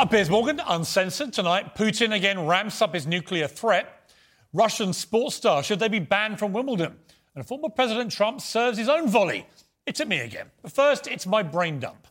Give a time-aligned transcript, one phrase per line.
[0.00, 1.74] I'm Piers Morgan, uncensored tonight.
[1.74, 4.10] Putin again ramps up his nuclear threat.
[4.54, 6.96] Russian sports star, should they be banned from Wimbledon?
[7.34, 9.46] And former President Trump serves his own volley.
[9.84, 10.46] It's at me again.
[10.62, 12.06] But first, it's my brain dump.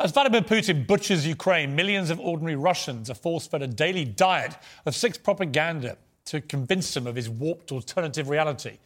[0.00, 4.56] As Vladimir Putin butchers Ukraine, millions of ordinary Russians are force fed a daily diet
[4.86, 8.78] of sex propaganda to convince them of his warped alternative reality.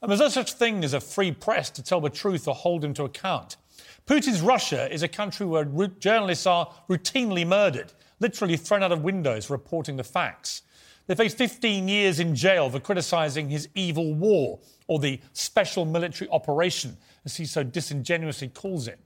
[0.00, 2.82] And there's no such thing as a free press to tell the truth or hold
[2.82, 3.58] him to account.
[4.10, 5.64] Putin's Russia is a country where
[6.00, 10.62] journalists are routinely murdered, literally thrown out of windows reporting the facts.
[11.06, 16.28] They face 15 years in jail for criticising his evil war, or the special military
[16.30, 18.98] operation, as he so disingenuously calls it.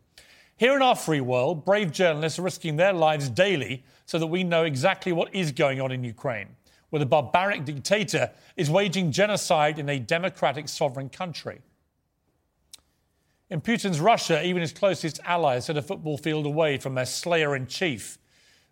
[0.56, 4.42] Here in our free world, brave journalists are risking their lives daily so that we
[4.42, 6.48] know exactly what is going on in Ukraine,
[6.88, 11.60] where the barbaric dictator is waging genocide in a democratic sovereign country.
[13.54, 17.54] In Putin's Russia, even his closest allies sit a football field away from their slayer
[17.54, 18.18] in chief.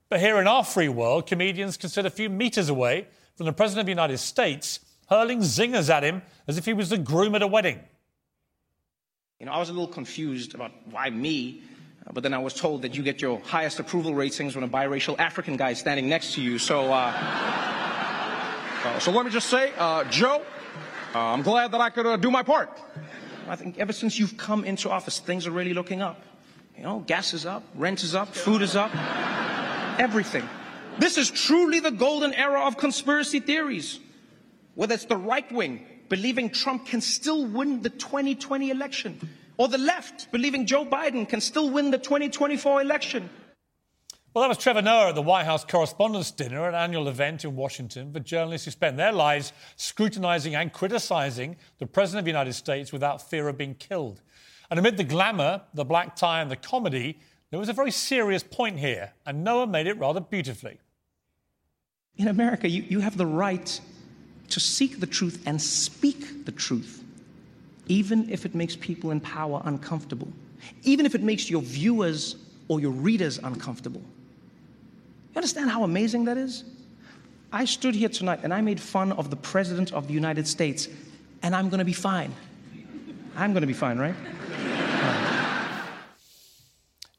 [0.09, 3.07] But here in our free world, comedians can sit a few metres away
[3.37, 6.91] from the President of the United States, hurling zingers at him as if he was
[6.91, 7.79] the groom at a wedding.
[9.39, 11.63] You know, I was a little confused about why me,
[12.05, 14.69] uh, but then I was told that you get your highest approval ratings when a
[14.69, 16.59] biracial African guy is standing next to you.
[16.59, 17.13] So, uh,
[18.85, 20.43] uh, so let me just say, uh, Joe,
[21.15, 22.81] uh, I'm glad that I could uh, do my part.
[23.49, 26.23] I think ever since you've come into office, things are really looking up.
[26.77, 28.91] You know, gas is up, rent is up, food is up,
[29.99, 30.49] everything.
[30.99, 34.01] This is truly the golden era of conspiracy theories.
[34.75, 39.19] Whether it's the right wing believing Trump can still win the 2020 election,
[39.57, 43.31] or the left believing Joe Biden can still win the 2024 election.
[44.35, 47.55] Well, that was Trevor Noah at the White House Correspondents' Dinner, an annual event in
[47.55, 52.55] Washington for journalists who spend their lives scrutinizing and criticizing the President of the United
[52.55, 54.23] States without fear of being killed.
[54.71, 57.19] And amid the glamour, the black tie, and the comedy,
[57.51, 60.79] there was a very serious point here, and Noah made it rather beautifully.
[62.17, 63.79] In America, you, you have the right
[64.49, 67.05] to seek the truth and speak the truth,
[67.87, 70.33] even if it makes people in power uncomfortable,
[70.85, 72.37] even if it makes your viewers
[72.69, 74.03] or your readers uncomfortable.
[75.33, 76.65] You understand how amazing that is?
[77.53, 80.89] I stood here tonight and I made fun of the President of the United States,
[81.43, 82.35] and I'm going to be fine.
[83.35, 84.15] I'm going to be fine, right?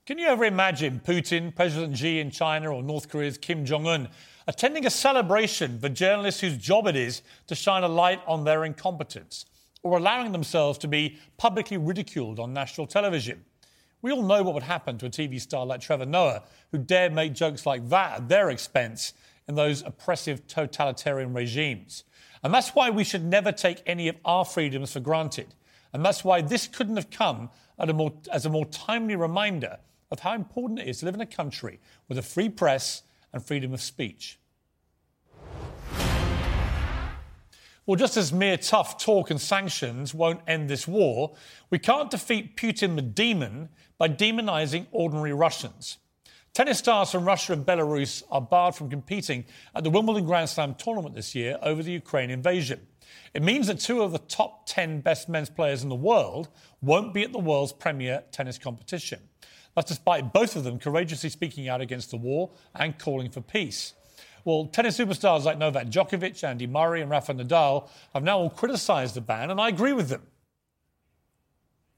[0.05, 4.09] Can you ever imagine Putin, President Xi in China, or North Korea's Kim Jong un
[4.47, 8.63] attending a celebration for journalists whose job it is to shine a light on their
[8.63, 9.45] incompetence,
[9.81, 13.43] or allowing themselves to be publicly ridiculed on national television?
[14.03, 17.13] We all know what would happen to a TV star like Trevor Noah, who dared
[17.13, 19.13] make jokes like that at their expense
[19.47, 22.03] in those oppressive totalitarian regimes.
[22.43, 25.55] And that's why we should never take any of our freedoms for granted.
[25.93, 27.49] And that's why this couldn't have come
[27.79, 29.77] a more, as a more timely reminder
[30.11, 31.79] of how important it is to live in a country
[32.09, 34.37] with a free press and freedom of speech.
[37.85, 41.35] Well, just as mere tough talk and sanctions won't end this war,
[41.69, 45.97] we can't defeat Putin the demon by demonizing ordinary Russians.
[46.53, 49.43] Tennis stars from Russia and Belarus are barred from competing
[49.75, 52.87] at the Wimbledon Grand Slam tournament this year over the Ukraine invasion.
[53.33, 56.47] It means that two of the top 10 best men's players in the world
[56.81, 59.19] won't be at the world's premier tennis competition.
[59.75, 63.93] That's despite both of them courageously speaking out against the war and calling for peace.
[64.45, 69.15] Well, tennis superstars like Novak Djokovic, Andy Murray, and Rafa Nadal have now all criticised
[69.15, 70.23] the ban, and I agree with them.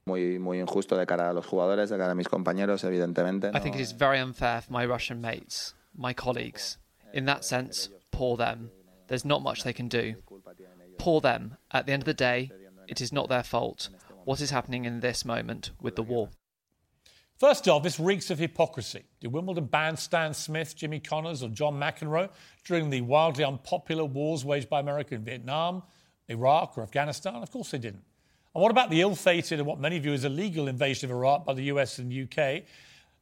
[0.06, 3.50] Muy, muy injusto de cara a los jugadores, de cara a mis compañeros, evidentemente.
[3.52, 6.78] I think it is very unfair for my Russian mates, my colleagues.
[7.12, 8.70] In that sense, poor them.
[9.08, 10.14] There's not much they can do.
[10.98, 11.56] Poor them.
[11.72, 12.52] At the end of the day,
[12.86, 13.88] it is not their fault.
[14.24, 16.28] What is happening in this moment with the war?
[17.38, 19.04] First off, this reeks of hypocrisy.
[19.20, 22.30] Did Wimbledon ban Stan Smith, Jimmy Connors, or John McEnroe
[22.64, 25.82] during the wildly unpopular wars waged by America in Vietnam,
[26.28, 27.34] Iraq, or Afghanistan?
[27.36, 28.04] Of course they didn't.
[28.54, 31.44] And what about the ill fated and what many view as illegal invasion of Iraq
[31.44, 32.62] by the US and UK?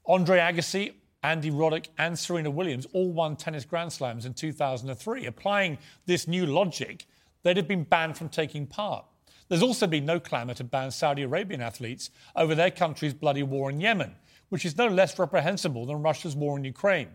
[0.07, 0.93] Andre Agassi,
[1.25, 5.27] Andy Roddick, and Serena Williams all won tennis Grand Slams in 2003.
[5.27, 5.77] Applying
[6.07, 7.07] this new logic,
[7.43, 9.05] they'd have been banned from taking part.
[9.49, 13.71] There's also been no clamour to ban Saudi Arabian athletes over their country's bloody war
[13.71, 14.15] in Yemen,
[14.49, 17.11] which is no less reprehensible than Russia's war in Ukraine.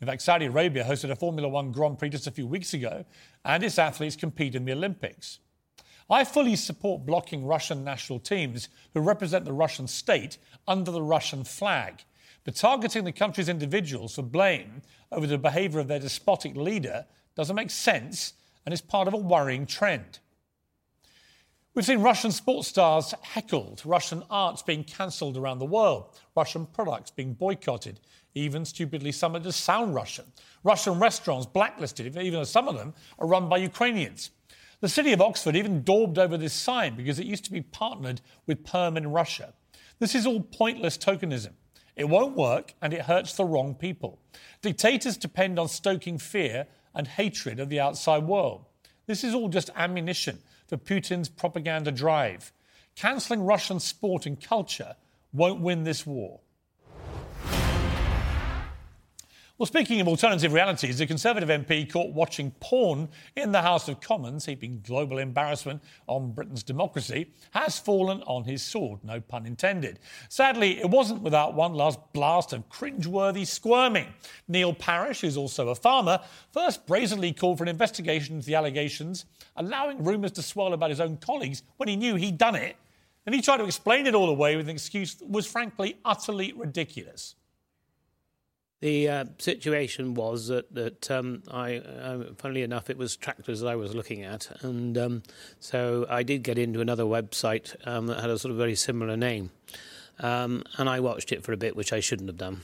[0.00, 3.04] In fact, Saudi Arabia hosted a Formula One Grand Prix just a few weeks ago,
[3.44, 5.38] and its athletes compete in the Olympics.
[6.08, 10.38] I fully support blocking Russian national teams who represent the Russian state
[10.68, 12.04] under the Russian flag.
[12.44, 17.56] But targeting the country's individuals for blame over the behaviour of their despotic leader doesn't
[17.56, 20.20] make sense and is part of a worrying trend.
[21.76, 27.10] We've seen Russian sports stars heckled, Russian arts being cancelled around the world, Russian products
[27.10, 28.00] being boycotted,
[28.34, 30.24] even stupidly summoned as sound Russian,
[30.64, 34.30] Russian restaurants blacklisted, even though some of them are run by Ukrainians.
[34.80, 38.22] The city of Oxford even daubed over this sign because it used to be partnered
[38.46, 39.52] with Perm in Russia.
[39.98, 41.52] This is all pointless tokenism.
[41.94, 44.18] It won't work and it hurts the wrong people.
[44.62, 48.64] Dictators depend on stoking fear and hatred of the outside world.
[49.06, 52.52] This is all just ammunition for Putin's propaganda drive.
[52.94, 54.96] Cancelling Russian sport and culture
[55.32, 56.40] won't win this war.
[59.58, 64.02] Well, speaking of alternative realities, the Conservative MP caught watching porn in the House of
[64.02, 69.98] Commons, heaping global embarrassment on Britain's democracy, has fallen on his sword, no pun intended.
[70.28, 74.08] Sadly, it wasn't without one last blast of cringeworthy squirming.
[74.46, 76.20] Neil Parish, who's also a farmer,
[76.52, 79.24] first brazenly called for an investigation into the allegations,
[79.56, 82.76] allowing rumours to swirl about his own colleagues when he knew he'd done it.
[83.24, 86.52] And he tried to explain it all away with an excuse that was frankly utterly
[86.52, 87.36] ridiculous.
[88.80, 93.68] The uh, situation was that, that um, I, uh, funnily enough, it was tractors that
[93.68, 95.22] I was looking at, and um,
[95.60, 99.16] so I did get into another website um, that had a sort of very similar
[99.16, 99.50] name,
[100.20, 102.60] um, and I watched it for a bit, which I shouldn't have done.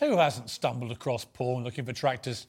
[0.00, 2.46] Who hasn't stumbled across porn looking for tractors?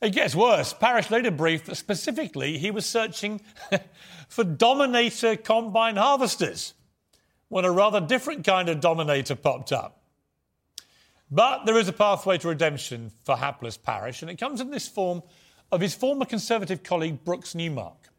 [0.00, 0.72] It gets worse.
[0.72, 3.40] Parish later briefed that specifically he was searching
[4.28, 6.74] for Dominator combine harvesters
[7.48, 10.01] when a rather different kind of Dominator popped up.
[11.34, 14.86] But there is a pathway to redemption for hapless Parish, and it comes in this
[14.86, 15.22] form
[15.70, 18.10] of his former Conservative colleague Brooks Newmark.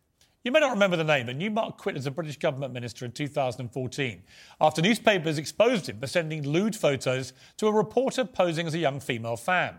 [0.44, 3.12] You may not remember the name, but Newmark quit as a British government minister in
[3.12, 4.24] 2014
[4.60, 9.00] after newspapers exposed him for sending lewd photos to a reporter posing as a young
[9.00, 9.76] female fan.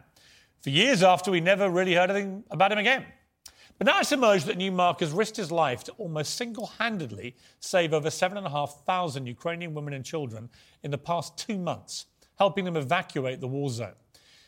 [0.63, 3.05] For years after, we never really heard anything about him again.
[3.79, 7.93] But now it's emerged that Newmark has risked his life to almost single handedly save
[7.93, 10.51] over 7,500 Ukrainian women and children
[10.85, 13.95] in the past two months helping them evacuate the war zone.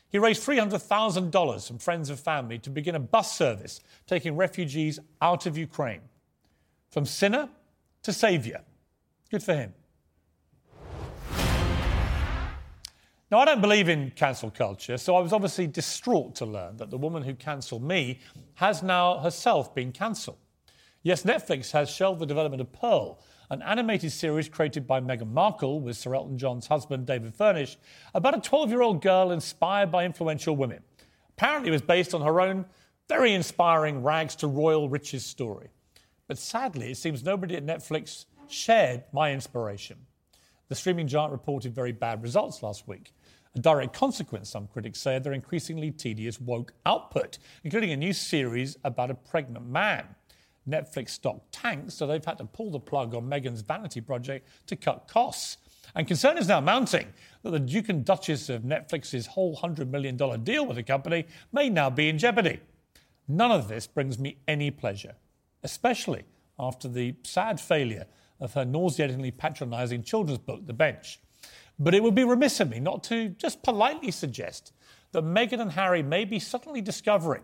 [0.09, 5.47] He raised $300,000 from friends and family to begin a bus service taking refugees out
[5.47, 6.01] of Ukraine.
[6.91, 7.49] From sinner
[8.03, 8.61] to saviour.
[9.31, 9.75] Good for him.
[13.29, 16.91] Now, I don't believe in cancel culture, so I was obviously distraught to learn that
[16.91, 18.21] the woman who cancelled me
[18.55, 20.39] has now herself been cancelled.
[21.03, 23.19] Yes, Netflix has shelved the development of Pearl,
[23.51, 27.77] an animated series created by Meghan Markle with Sir Elton John's husband, David Furnish,
[28.15, 30.83] about a 12 year old girl inspired by influential women.
[31.31, 32.65] Apparently, it was based on her own
[33.09, 35.69] very inspiring rags to royal riches story.
[36.27, 39.99] But sadly, it seems nobody at Netflix shared my inspiration.
[40.69, 43.13] The streaming giant reported very bad results last week.
[43.55, 48.13] A direct consequence, some critics say, of their increasingly tedious woke output, including a new
[48.13, 50.07] series about a pregnant man.
[50.69, 54.77] Netflix stock tanked, so they've had to pull the plug on Meghan's vanity project to
[54.77, 55.59] cut costs.
[55.95, 57.07] And concern is now mounting
[57.43, 61.69] that the Duke and Duchess of Netflix's whole $100 million deal with the company may
[61.69, 62.61] now be in jeopardy.
[63.29, 65.15] None of this brings me any pleasure,
[65.63, 66.25] especially
[66.59, 68.07] after the sad failure
[68.41, 71.21] of her nauseatingly patronising children's book, The Bench.
[71.79, 74.73] But it would be remiss of me not to just politely suggest
[75.13, 77.43] that Meghan and Harry may be suddenly discovering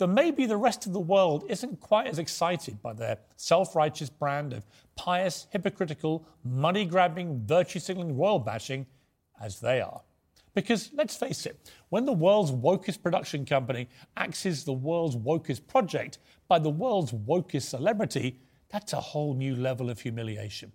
[0.00, 4.08] that maybe the rest of the world isn't quite as excited by their self righteous
[4.08, 4.64] brand of
[4.96, 8.86] pious, hypocritical, money grabbing, virtue signaling royal bashing
[9.42, 10.00] as they are.
[10.54, 16.18] Because let's face it, when the world's wokest production company axes the world's wokest project
[16.48, 18.40] by the world's wokest celebrity,
[18.70, 20.72] that's a whole new level of humiliation.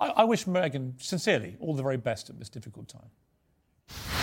[0.00, 4.21] I, I wish Meghan, sincerely, all the very best at this difficult time.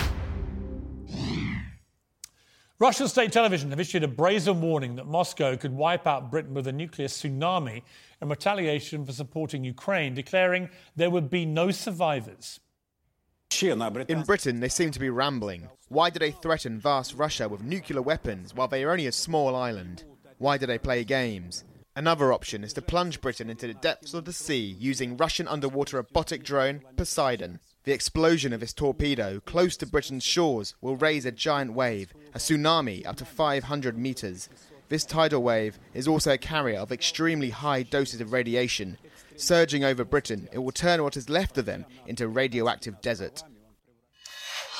[2.82, 6.66] Russian state television have issued a brazen warning that Moscow could wipe out Britain with
[6.66, 7.82] a nuclear tsunami
[8.22, 12.62] in retaliation for supporting Ukraine, declaring there would be no survivors.
[14.08, 15.68] In Britain, they seem to be rambling.
[15.90, 19.58] Why do they threaten vast Russia with nuclear weapons while they are only a small
[19.58, 20.06] island?
[20.38, 21.66] Why do they play games?
[21.98, 25.98] Another option is to plunge Britain into the depths of the sea using Russian underwater
[25.98, 27.60] robotic drone Poseidon.
[27.84, 32.38] The explosion of this torpedo close to Britain's shores will raise a giant wave, a
[32.38, 34.50] tsunami up to 500 metres.
[34.90, 38.98] This tidal wave is also a carrier of extremely high doses of radiation.
[39.36, 43.44] Surging over Britain, it will turn what is left of them into radioactive desert.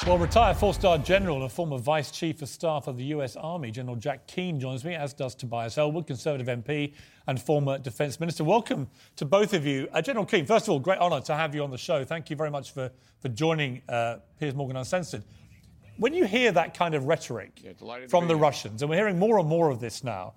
[0.08, 3.70] Well, retired four star general and former vice chief of staff of the US Army,
[3.70, 6.94] General Jack Keane, joins me, as does Tobias Ellwood, Conservative MP
[7.28, 8.46] and former Defence Minister.
[8.46, 8.88] Welcome
[9.18, 9.90] to both of you.
[9.92, 12.06] Uh, general Keane, first of all, great honour to have you on the show.
[12.06, 12.90] Thank you very much for,
[13.20, 15.24] for joining uh, Piers Morgan Uncensored.
[16.00, 19.38] When you hear that kind of rhetoric yeah, from the Russians, and we're hearing more
[19.38, 20.34] and more of this now,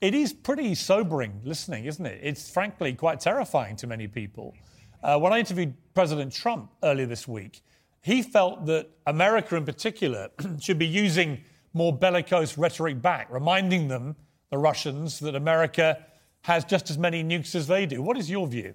[0.00, 2.18] it is pretty sobering listening, isn't it?
[2.20, 4.56] It's frankly quite terrifying to many people.
[5.04, 7.62] Uh, when I interviewed President Trump earlier this week,
[8.02, 10.30] he felt that America in particular
[10.60, 11.44] should be using
[11.74, 14.16] more bellicose rhetoric back, reminding them,
[14.50, 16.04] the Russians, that America
[16.42, 18.02] has just as many nukes as they do.
[18.02, 18.74] What is your view?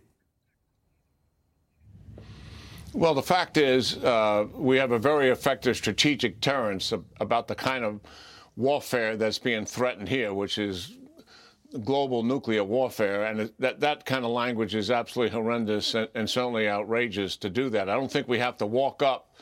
[2.94, 7.86] Well, the fact is, uh, we have a very effective strategic deterrence about the kind
[7.86, 8.00] of
[8.56, 10.98] warfare that's being threatened here, which is
[11.84, 16.68] global nuclear warfare, and that that kind of language is absolutely horrendous and, and, certainly
[16.68, 17.90] outrageous to do that.
[17.90, 19.36] I don't think we have to walk up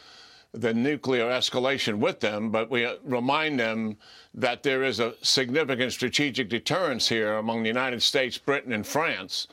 [0.51, 3.96] the nuclear escalation with them, but we remind them
[4.34, 9.48] that there is a significant strategic deterrence here among the United States, Britain, and France.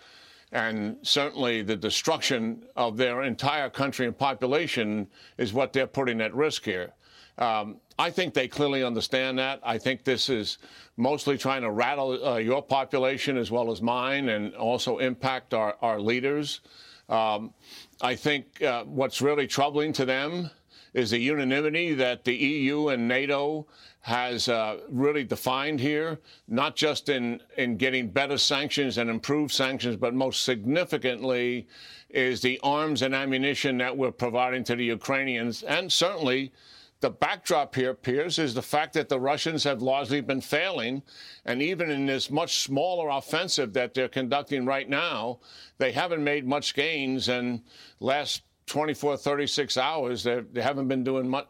[0.54, 6.32] And certainly the destruction of their entire country and population is what they're putting at
[6.32, 6.92] risk here.
[7.38, 9.58] Um, I think they clearly understand that.
[9.64, 10.58] I think this is
[10.96, 15.76] mostly trying to rattle uh, your population as well as mine and also impact our,
[15.82, 16.60] our leaders.
[17.08, 17.52] Um,
[18.00, 20.50] I think uh, what's really troubling to them
[20.92, 23.66] is the unanimity that the EU and NATO
[24.04, 29.96] has uh, really defined here, not just in, in getting better sanctions and improved sanctions,
[29.96, 31.66] but most significantly
[32.10, 36.52] is the arms and ammunition that we're providing to the Ukrainians and certainly
[37.00, 41.02] the backdrop here, Piers, is the fact that the Russians have largely been failing.
[41.46, 45.40] And even in this much smaller offensive that they're conducting right now,
[45.78, 47.28] they haven't made much gains.
[47.28, 47.62] And
[48.00, 51.46] last 24, 36 hours, they haven't been doing much,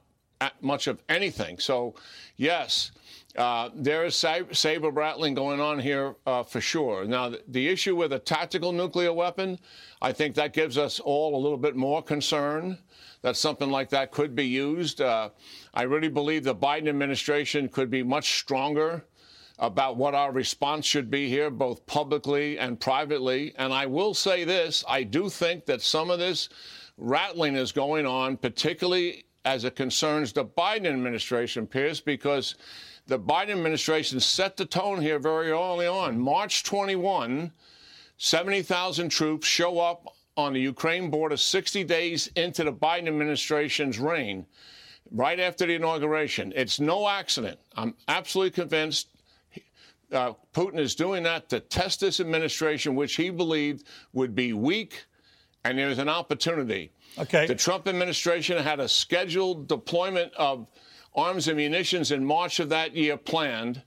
[0.61, 1.59] much of anything.
[1.59, 1.95] So,
[2.37, 2.91] yes,
[3.37, 7.05] uh, there is saber rattling going on here uh, for sure.
[7.05, 9.59] Now, the, issue with a tactical nuclear weapon,
[10.01, 12.79] I think that gives us all a little bit more concern
[13.23, 15.01] that something like that could be used.
[15.01, 15.31] Uh,
[15.73, 19.05] I really believe the Biden administration could be much stronger
[19.59, 23.55] about what our response should be here, both publicly and privately.
[23.57, 26.49] And I will say this I do think that some of this
[26.97, 32.55] rattling is going on, particularly as it concerns the Biden administration, Piers, because
[33.07, 36.19] the Biden administration set the tone here very early on.
[36.19, 37.53] March 21,
[38.17, 44.47] 70,000 troops show up on the Ukraine border 60 days into the Biden administration's reign,
[45.11, 46.53] right after the inauguration.
[46.57, 47.59] It's no accident.
[47.77, 49.09] I'm absolutely convinced
[50.13, 55.05] uh, Putin is doing that to test this administration, which he believed would be weak,
[55.65, 56.91] and there's an opportunity.
[57.19, 57.47] Okay.
[57.47, 60.67] The Trump administration had a scheduled deployment of
[61.15, 63.83] arms and munitions in March of that year planned.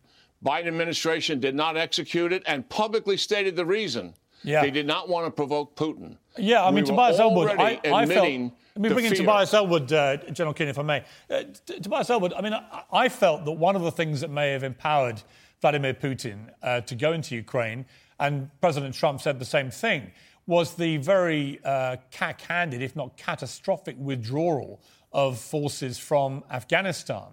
[0.46, 4.14] Biden administration did not execute it and publicly stated the reason.
[4.44, 4.62] Yeah.
[4.62, 6.18] They did not want to provoke Putin.
[6.38, 8.30] Yeah, I mean, we Tobias Ellwood, I, I felt.
[8.30, 11.04] Let me bring in Tobias Ellwood, uh, General Keane, if I may.
[11.30, 14.52] Uh, Tobias Ellwood, I mean, I, I, felt that one of the things that may
[14.52, 15.22] have empowered
[15.62, 17.86] Vladimir Putin uh, to go into Ukraine,
[18.20, 20.12] and President Trump said the same thing,
[20.48, 27.28] was the very uh, cack-handed, if not catastrophic, withdrawal of forces from Afghanistan.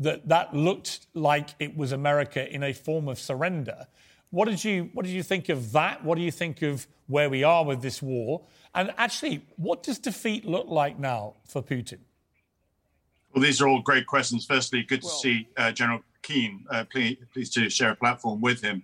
[0.00, 3.86] That that looked like it was America in a form of surrender.
[4.30, 6.02] What did you What did you think of that?
[6.02, 8.42] What do you think of where we are with this war?
[8.74, 11.98] And actually, what does defeat look like now for Putin?
[13.32, 14.46] Well, these are all great questions.
[14.46, 16.64] Firstly, good to well, see uh, General Keane.
[16.68, 18.82] Uh, please, pleased to share a platform with him.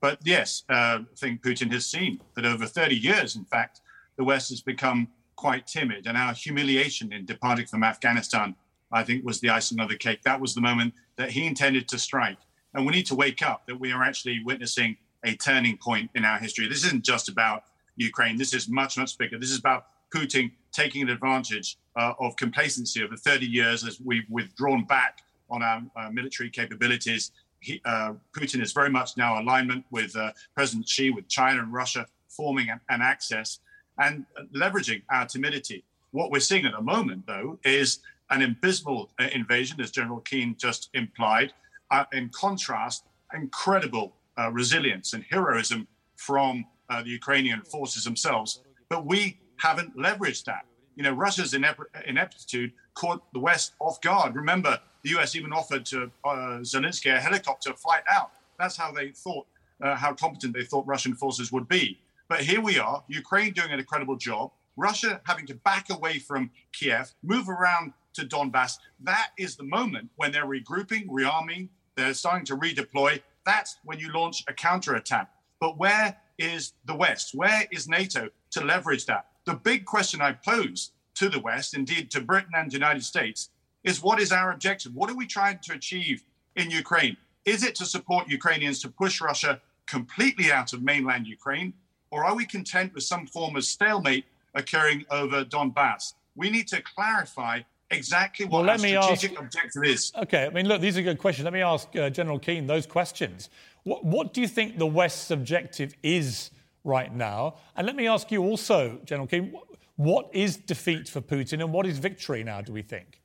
[0.00, 3.80] But yes, uh, I think Putin has seen that over 30 years, in fact,
[4.16, 8.54] the West has become quite timid, and our humiliation in departing from Afghanistan
[8.92, 10.22] I think, was the icing on the cake.
[10.22, 12.38] That was the moment that he intended to strike.
[12.74, 16.24] And we need to wake up that we are actually witnessing a turning point in
[16.24, 16.66] our history.
[16.66, 17.64] This isn't just about
[17.96, 18.36] Ukraine.
[18.36, 19.38] This is much, much bigger.
[19.38, 24.84] This is about Putin taking advantage uh, of complacency over 30 years as we've withdrawn
[24.84, 27.32] back on our uh, military capabilities.
[27.60, 31.72] He, uh, Putin is very much now alignment with uh, President Xi, with China and
[31.72, 33.60] Russia forming an, an access
[33.98, 34.24] and
[34.54, 35.84] leveraging our timidity.
[36.12, 37.98] What we're seeing at the moment, though, is
[38.30, 41.52] an abysmal uh, invasion, as General Keane just implied.
[41.90, 44.14] Uh, in contrast, incredible
[44.52, 45.86] resilience and heroism
[46.16, 48.62] from the Ukrainian forces themselves.
[48.88, 50.64] But we haven't leveraged that.
[50.96, 54.34] You know, Russia's ineptitude caught the West off guard.
[54.34, 58.32] Remember, the US even offered to uh, Zelensky a helicopter flight out.
[58.58, 59.46] That's how they thought,
[59.82, 61.98] uh, how competent they thought Russian forces would be.
[62.28, 66.50] But here we are, Ukraine doing an incredible job, Russia having to back away from
[66.72, 68.78] Kiev, move around to Donbass.
[69.02, 73.20] That is the moment when they're regrouping, rearming, they're starting to redeploy.
[73.44, 75.30] That's when you launch a counterattack.
[75.60, 77.34] But where is the West?
[77.34, 79.26] Where is NATO to leverage that?
[79.44, 83.50] The big question I pose to the West, indeed to Britain and the United States,
[83.84, 84.94] is what is our objective?
[84.94, 86.22] What are we trying to achieve
[86.56, 87.16] in Ukraine?
[87.44, 91.72] Is it to support Ukrainians to push Russia completely out of mainland Ukraine?
[92.10, 96.14] Or are we content with some form of stalemate occurring over Donbass?
[96.36, 97.60] We need to clarify
[97.90, 100.12] exactly what well, our strategic ask, objective is.
[100.16, 101.44] Okay, I mean, look, these are good questions.
[101.44, 103.48] Let me ask uh, General Keane those questions.
[103.84, 106.50] What, what do you think the West's objective is
[106.84, 107.56] right now?
[107.76, 109.54] And let me ask you also, General Keane,
[109.96, 113.19] what is defeat for Putin and what is victory now, do we think?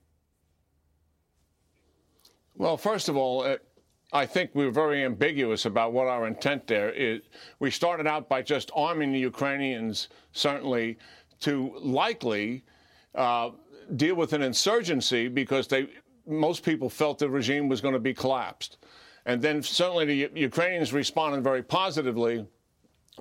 [2.57, 3.57] Well, first of all, uh,
[4.13, 7.21] I think we were very ambiguous about what our intent there is.
[7.59, 10.97] We started out by just arming the Ukrainians, certainly,
[11.41, 12.63] to likely
[13.13, 13.50] uh,
[13.97, 15.89] deal with an insurgency because they
[16.27, 18.77] most people felt the regime was going to be collapsed.
[19.27, 22.47] And then certainly the Ukrainians responded very positively,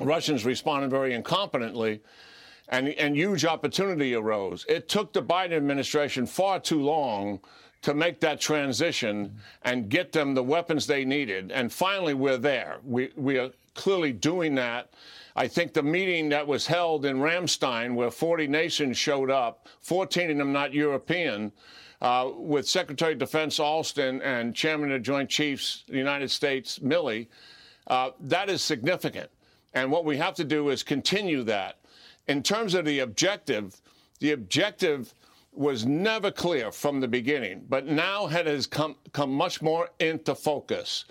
[0.00, 2.00] Russians responded very incompetently,
[2.68, 4.64] and, and huge opportunity arose.
[4.68, 7.40] It took the Biden administration far too long
[7.84, 11.52] to make that transition and get them the weapons they needed.
[11.52, 12.78] And finally, we're there.
[12.82, 14.94] We, we are clearly doing that.
[15.36, 20.30] I think the meeting that was held in Ramstein, where 40 nations showed up, 14
[20.30, 21.52] of them not European,
[22.00, 26.78] uh, with Secretary of Defense Austin and Chairman of the Joint Chiefs, the United States,
[26.78, 27.26] Milley,
[27.88, 29.28] uh, that is significant.
[29.75, 31.80] And what we have to do is continue that.
[32.28, 33.82] In terms of the objective,
[34.20, 35.12] the objective
[35.56, 40.34] was never clear from the beginning, but now it has come, come much more into
[40.34, 41.04] focus.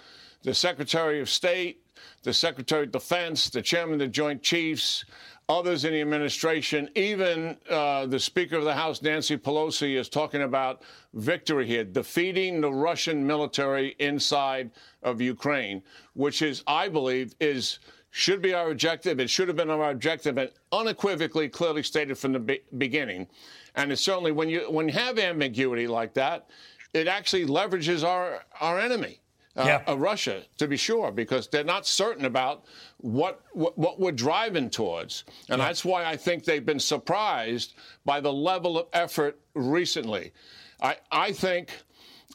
[0.43, 1.81] The Secretary of State,
[2.23, 5.05] the Secretary of Defense, the Chairman of the Joint Chiefs,
[5.49, 10.43] others in the administration, even uh, the Speaker of the House, Nancy Pelosi, is talking
[10.43, 17.79] about victory here, defeating the Russian military inside of Ukraine, which is, I believe, is
[18.15, 19.19] should be our objective.
[19.19, 23.27] It should have been our objective and unequivocally, clearly stated from the be- beginning.
[23.75, 26.49] And it's certainly when you when you have ambiguity like that,
[26.93, 29.19] it actually leverages our our enemy.
[29.55, 29.83] Uh, yeah.
[29.87, 32.65] uh, Russia, to be sure, because they're not certain about
[32.97, 35.67] what what, what we're driving towards, and yeah.
[35.67, 40.33] that's why I think they've been surprised by the level of effort recently.
[40.81, 41.69] I I think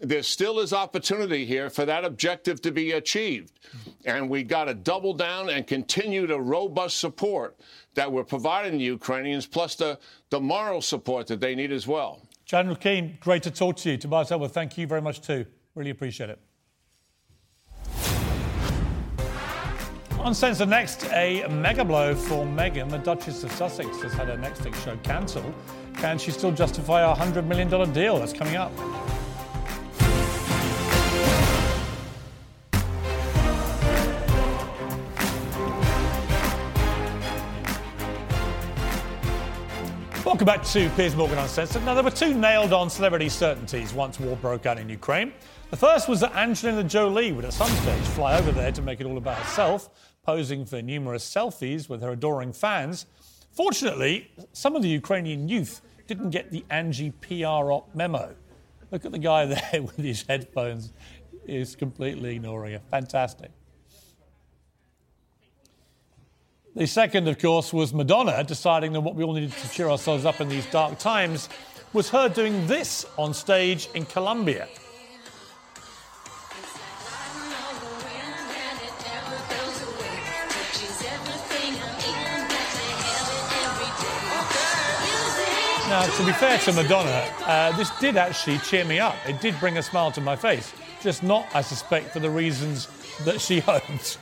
[0.00, 3.58] there still is opportunity here for that objective to be achieved,
[4.04, 7.58] and we got to double down and continue to robust support
[7.98, 9.98] that we're providing the Ukrainians, plus the,
[10.30, 12.22] the moral support that they need as well.
[12.44, 13.96] General Keane, great to talk to you.
[13.96, 15.44] Tobias Ellsworth, thank you very much too.
[15.74, 16.38] Really appreciate it.
[20.12, 22.88] On Uncensored next, a mega blow for Meghan.
[22.88, 25.52] The Duchess of Sussex has had her Netflix show cancelled.
[25.94, 28.16] Can she still justify a $100 million deal?
[28.20, 28.70] That's coming up.
[40.28, 41.82] Welcome back to Piers Morgan Uncensored.
[41.86, 45.32] Now, there were two nailed on celebrity certainties once war broke out in Ukraine.
[45.70, 49.00] The first was that Angelina Jolie would at some stage fly over there to make
[49.00, 49.88] it all about herself,
[50.22, 53.06] posing for numerous selfies with her adoring fans.
[53.52, 58.36] Fortunately, some of the Ukrainian youth didn't get the Angie PR op memo.
[58.90, 60.92] Look at the guy there with his headphones,
[61.46, 62.82] he's completely ignoring it.
[62.90, 63.50] Fantastic.
[66.78, 70.24] The second, of course, was Madonna deciding that what we all needed to cheer ourselves
[70.24, 71.48] up in these dark times
[71.92, 74.68] was her doing this on stage in Colombia.
[85.88, 89.16] Now, to be fair to Madonna, uh, this did actually cheer me up.
[89.26, 90.72] It did bring a smile to my face.
[91.02, 92.86] Just not, I suspect, for the reasons
[93.24, 94.18] that she hoped.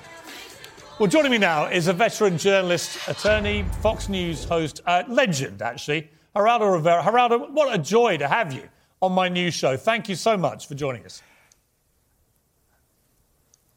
[0.99, 6.09] Well, joining me now is a veteran journalist, attorney, Fox News host, uh, legend, actually,
[6.35, 7.03] Geraldo Rivera.
[7.03, 8.63] Geraldo, what a joy to have you
[9.03, 9.77] on my new show.
[9.77, 11.21] Thank you so much for joining us.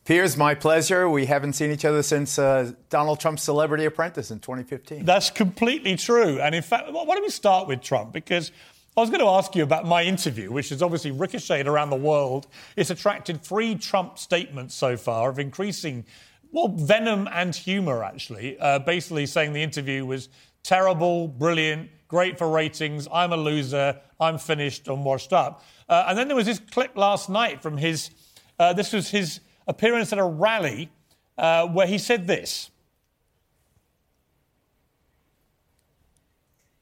[0.06, 1.10] Piers, my pleasure.
[1.10, 5.04] We haven't seen each other since uh, Donald Trump's Celebrity Apprentice in 2015.
[5.04, 6.40] That's completely true.
[6.40, 8.14] And in fact, why don't we start with Trump?
[8.14, 8.54] Because
[8.96, 11.98] I was going to ask you about my interview, which has obviously ricocheted around the
[11.98, 12.48] world.
[12.78, 16.06] It's attracted three Trump statements so far of increasing,
[16.52, 18.58] well, venom and humour, actually.
[18.60, 20.30] Uh, basically saying the interview was
[20.64, 25.64] terrible, brilliant, great for ratings, I'm a loser, I'm finished, I'm washed up.
[25.88, 28.10] Uh, and then there was this clip last night from his,
[28.58, 30.90] uh, this was his appearance at a rally
[31.38, 32.72] uh, where he said this.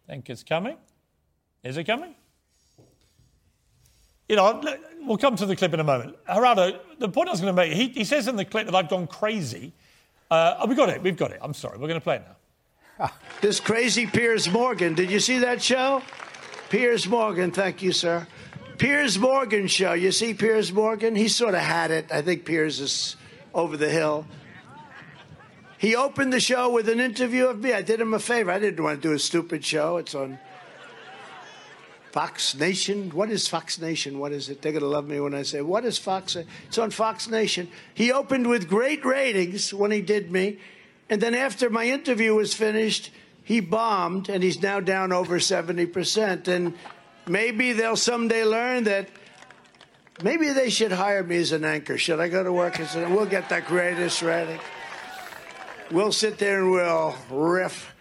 [0.08, 0.78] Think it's coming?
[1.64, 2.16] Is it coming?
[4.30, 4.62] You know,
[5.06, 6.18] we'll come to the clip in a moment.
[6.28, 8.76] Geraldo, the point I was going to make, he, he says in the clip that
[8.76, 9.74] I've gone crazy.
[10.30, 11.02] Uh, oh, we got it.
[11.02, 11.40] We've got it.
[11.42, 11.78] I'm sorry.
[11.78, 12.24] We're going to play it
[13.00, 13.12] now.
[13.42, 14.96] this crazy Piers Morgan.
[14.96, 16.02] Did you see that show?
[16.70, 17.52] Piers Morgan.
[17.52, 18.28] Thank you, sir.
[18.78, 19.94] Piers Morgan show.
[19.94, 21.16] You see Piers Morgan?
[21.16, 22.12] He sort of had it.
[22.12, 23.16] I think Piers is
[23.54, 24.28] over the hill.
[25.78, 27.72] He opened the show with an interview of me.
[27.72, 28.52] I did him a favor.
[28.52, 29.98] I didn't want to do a stupid show.
[29.98, 30.40] It's on
[32.18, 33.12] Fox Nation.
[33.12, 34.18] What is Fox Nation?
[34.18, 34.64] What is it?
[34.64, 36.36] They're going to love me when I say, What is Fox?
[36.36, 37.70] It's on Fox Nation.
[37.94, 40.58] He opened with great ratings when he did me.
[41.12, 43.12] And then after my interview was finished,
[43.44, 46.48] he bombed and he's now down over 70%.
[46.48, 46.74] And
[47.28, 49.10] maybe they'll someday learn that
[50.24, 52.00] maybe they should hire me as an anchor.
[52.00, 54.60] Should I go to work as an We'll get the greatest rating.
[55.92, 57.94] We'll sit there and we'll riff.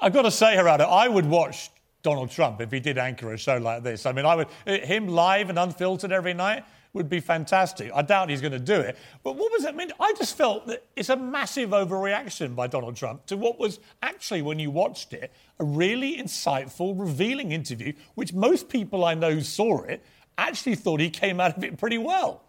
[0.00, 1.68] I've got to say, Geraldo, I would watch
[2.02, 4.06] Donald Trump if he did anchor a show like this.
[4.06, 7.90] I mean, I would eh, him live and unfiltered every night would be fantastic.
[7.94, 8.98] I doubt he's going to do it.
[9.22, 9.64] But what was?
[9.64, 13.58] I mean, I just felt that it's a massive overreaction by Donald Trump to what
[13.58, 19.14] was actually, when you watched it, a really insightful, revealing interview, which most people I
[19.14, 20.04] know who saw it
[20.36, 22.42] actually thought he came out of it pretty well.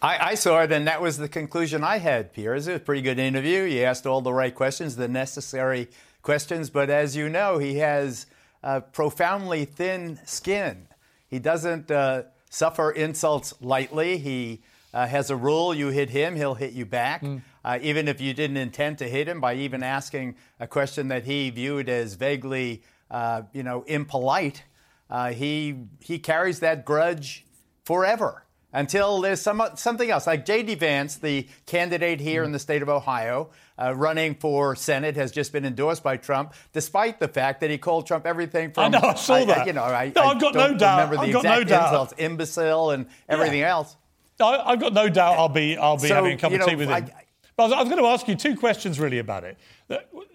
[0.00, 2.68] I, I, saw it, and that was the conclusion I had, Piers.
[2.68, 3.66] It was a pretty good interview.
[3.66, 5.88] He asked all the right questions, the necessary
[6.22, 6.70] questions.
[6.70, 8.26] But as you know, he has
[8.62, 10.88] a profoundly thin skin.
[11.28, 14.18] He doesn't uh, suffer insults lightly.
[14.18, 17.22] He uh, has a rule you hit him, he'll hit you back.
[17.22, 17.42] Mm.
[17.64, 21.24] Uh, even if you didn't intend to hit him by even asking a question that
[21.24, 24.64] he viewed as vaguely, uh, you know, impolite,
[25.10, 27.44] uh, he, he carries that grudge
[27.84, 30.26] forever until there's some, something else.
[30.26, 30.74] Like J.D.
[30.76, 32.46] Vance, the candidate here mm.
[32.46, 33.50] in the state of Ohio,
[33.80, 37.78] uh, running for Senate, has just been endorsed by Trump, despite the fact that he
[37.78, 38.84] called Trump everything from.
[38.84, 39.66] I know, I saw I, that.
[39.66, 41.10] you know, I, no, I've got no doubt.
[41.10, 41.84] Remember the I've got exact no doubt.
[41.84, 43.70] insults, imbecile, and everything yeah.
[43.70, 43.96] else.
[44.40, 45.38] I, have got no doubt.
[45.38, 47.10] I'll be, I'll be so, having a cup of know, tea with him.
[47.56, 49.58] But I was, I was going to ask you two questions really about it,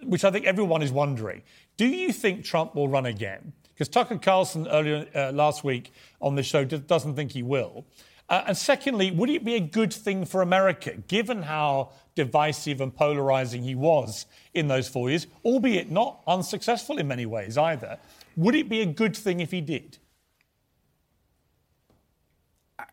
[0.02, 1.42] which I think everyone is wondering.
[1.78, 3.54] Do you think Trump will run again?
[3.74, 7.86] Because Tucker Carlson earlier uh, last week on the show doesn't think he will.
[8.28, 12.94] Uh, and secondly, would it be a good thing for America, given how divisive and
[12.94, 17.98] polarizing he was in those four years, albeit not unsuccessful in many ways either?
[18.36, 19.98] Would it be a good thing if he did?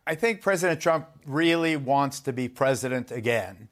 [0.05, 3.69] I think President Trump really wants to be president again.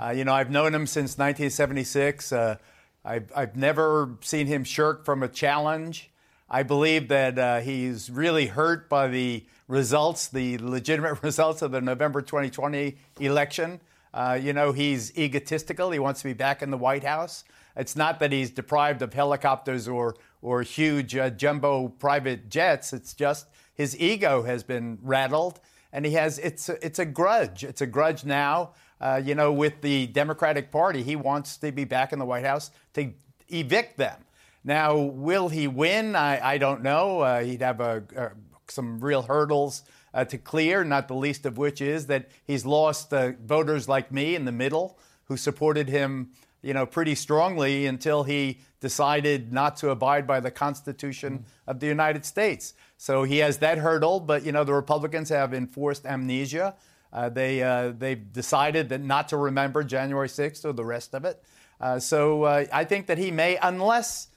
[0.00, 2.32] Uh, you know, I've known him since 1976.
[2.32, 2.56] Uh,
[3.04, 6.10] I've, I've, never seen him shirk from a challenge.
[6.48, 11.80] I believe that uh, he's really hurt by the results, the legitimate results of the
[11.80, 13.80] November 2020 election.
[14.12, 15.90] Uh, you know, he's egotistical.
[15.90, 17.44] He wants to be back in the White House.
[17.74, 22.92] It's not that he's deprived of helicopters or, or huge uh, jumbo private jets.
[22.92, 25.58] It's just his ego has been rattled,
[25.90, 27.64] and he has it's it's a grudge.
[27.64, 28.74] It's a grudge now.
[29.00, 32.44] Uh, you know, with the Democratic Party, he wants to be back in the White
[32.44, 33.10] House to
[33.48, 34.18] evict them.
[34.64, 36.14] Now, will he win?
[36.14, 37.20] I, I don't know.
[37.20, 38.30] Uh, he'd have a, a,
[38.72, 39.82] some real hurdles
[40.14, 44.12] uh, to clear, not the least of which is that he's lost uh, voters like
[44.12, 46.30] me in the middle who supported him,
[46.62, 51.44] you know, pretty strongly until he decided not to abide by the Constitution mm.
[51.66, 52.74] of the United States.
[52.96, 56.74] So he has that hurdle, but you know, the Republicans have enforced amnesia.
[57.12, 61.24] Uh, they uh, they've decided that not to remember January 6th or the rest of
[61.24, 61.42] it.
[61.80, 64.28] Uh, so uh, I think that he may, unless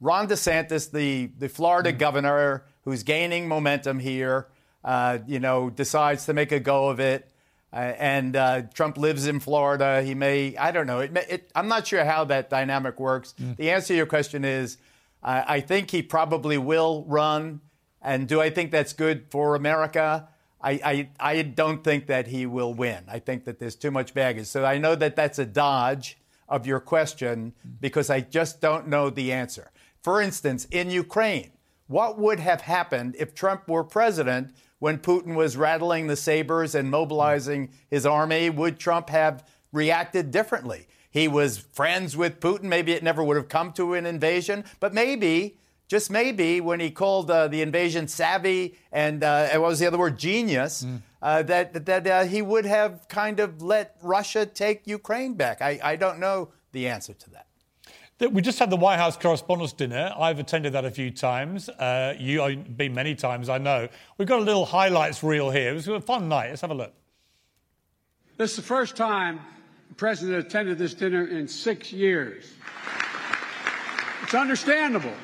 [0.00, 1.98] Ron DeSantis, the, the Florida mm-hmm.
[1.98, 4.46] governor who's gaining momentum here,
[4.84, 7.28] uh, you know, decides to make a go of it.
[7.72, 10.02] Uh, and uh, Trump lives in Florida.
[10.02, 11.00] He may, I don't know.
[11.00, 13.34] It, it, I'm not sure how that dynamic works.
[13.42, 13.56] Mm.
[13.56, 14.78] The answer to your question is
[15.22, 17.60] uh, I think he probably will run.
[18.00, 20.28] And do I think that's good for America?
[20.62, 23.04] I, I, I don't think that he will win.
[23.08, 24.46] I think that there's too much baggage.
[24.46, 26.18] So I know that that's a dodge
[26.48, 29.72] of your question because I just don't know the answer.
[30.02, 31.50] For instance, in Ukraine,
[31.86, 36.90] what would have happened if Trump were president when Putin was rattling the sabers and
[36.90, 38.50] mobilizing his army?
[38.50, 40.88] Would Trump have reacted differently?
[41.10, 42.64] He was friends with Putin.
[42.64, 46.90] Maybe it never would have come to an invasion, but maybe just maybe when he
[46.90, 51.00] called uh, the invasion savvy and uh, what was the other word genius mm.
[51.22, 55.62] uh, that that uh, he would have kind of let Russia take Ukraine back.
[55.62, 57.45] I, I don't know the answer to that.
[58.18, 60.10] We just had the White House Correspondents' Dinner.
[60.18, 61.68] I've attended that a few times.
[61.68, 63.88] Uh, you have been many times, I know.
[64.16, 65.72] We've got a little highlights reel here.
[65.72, 66.48] It was a fun night.
[66.48, 66.94] Let's have a look.
[68.38, 69.40] This is the first time
[69.90, 72.50] the president attended this dinner in six years.
[74.22, 75.14] It's understandable.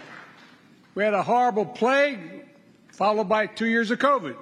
[0.95, 2.45] We had a horrible plague,
[2.89, 4.37] followed by two years of COVID.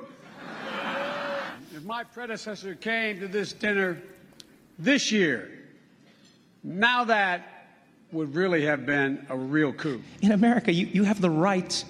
[1.73, 4.03] if my predecessor came to this dinner
[4.77, 5.53] this year,
[6.65, 7.60] now that
[8.13, 10.03] would really have been a real coup.
[10.21, 11.85] In America, you, you have the right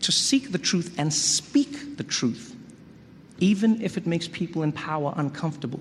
[0.00, 2.54] to seek the truth and speak the truth,
[3.40, 5.80] even if it makes people in power uncomfortable,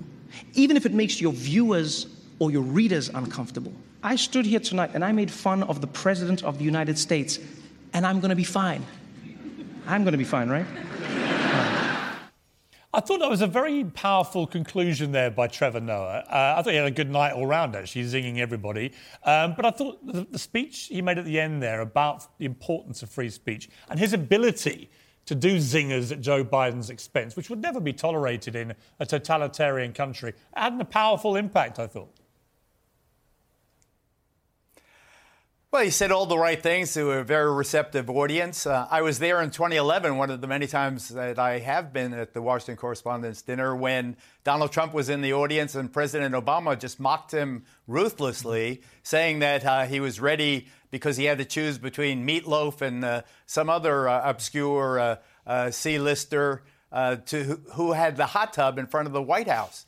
[0.53, 2.07] even if it makes your viewers
[2.39, 3.73] or your readers uncomfortable.
[4.03, 7.39] I stood here tonight and I made fun of the President of the United States
[7.93, 8.83] and I'm going to be fine.
[9.87, 10.65] I'm going to be fine, right?
[12.97, 16.23] I thought that was a very powerful conclusion there by Trevor Noah.
[16.27, 18.91] Uh, I thought he had a good night all round, actually, zinging everybody.
[19.23, 22.45] Um, but I thought the, the, speech he made at the end there about the
[22.45, 24.89] importance of free speech and his ability
[25.27, 29.93] to do zingers at Joe Biden's expense, which would never be tolerated in a totalitarian
[29.93, 32.16] country, had a powerful impact, I thought.
[35.69, 38.65] Well, he said all the right things to a very receptive audience.
[38.65, 42.13] Uh, I was there in 2011, one of the many times that I have been
[42.13, 46.79] at the Washington Correspondents' Dinner, when Donald Trump was in the audience and President Obama
[46.79, 51.77] just mocked him ruthlessly, saying that uh, he was ready because he had to choose
[51.77, 56.63] between meatloaf and uh, some other uh, obscure uh, uh, C-lister
[57.25, 59.85] to, who had the hot tub in front of the White House.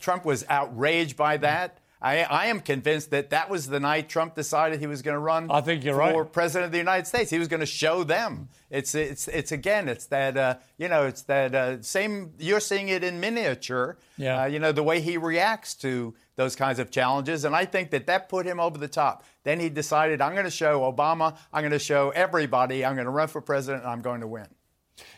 [0.00, 1.78] Trump was outraged by that.
[2.00, 5.20] I, I am convinced that that was the night Trump decided he was going to
[5.20, 5.50] run.
[5.50, 6.32] I think you're for right.
[6.32, 7.30] president of the United States.
[7.30, 8.48] He was going to show them.
[8.70, 9.88] It's it's it's again.
[9.88, 11.06] It's that uh, you know.
[11.06, 12.34] It's that uh, same.
[12.38, 13.96] You're seeing it in miniature.
[14.18, 14.42] Yeah.
[14.42, 17.90] Uh, you know the way he reacts to those kinds of challenges, and I think
[17.90, 19.24] that that put him over the top.
[19.44, 21.36] Then he decided, I'm going to show Obama.
[21.52, 22.84] I'm going to show everybody.
[22.84, 24.46] I'm going to run for president, and I'm going to win.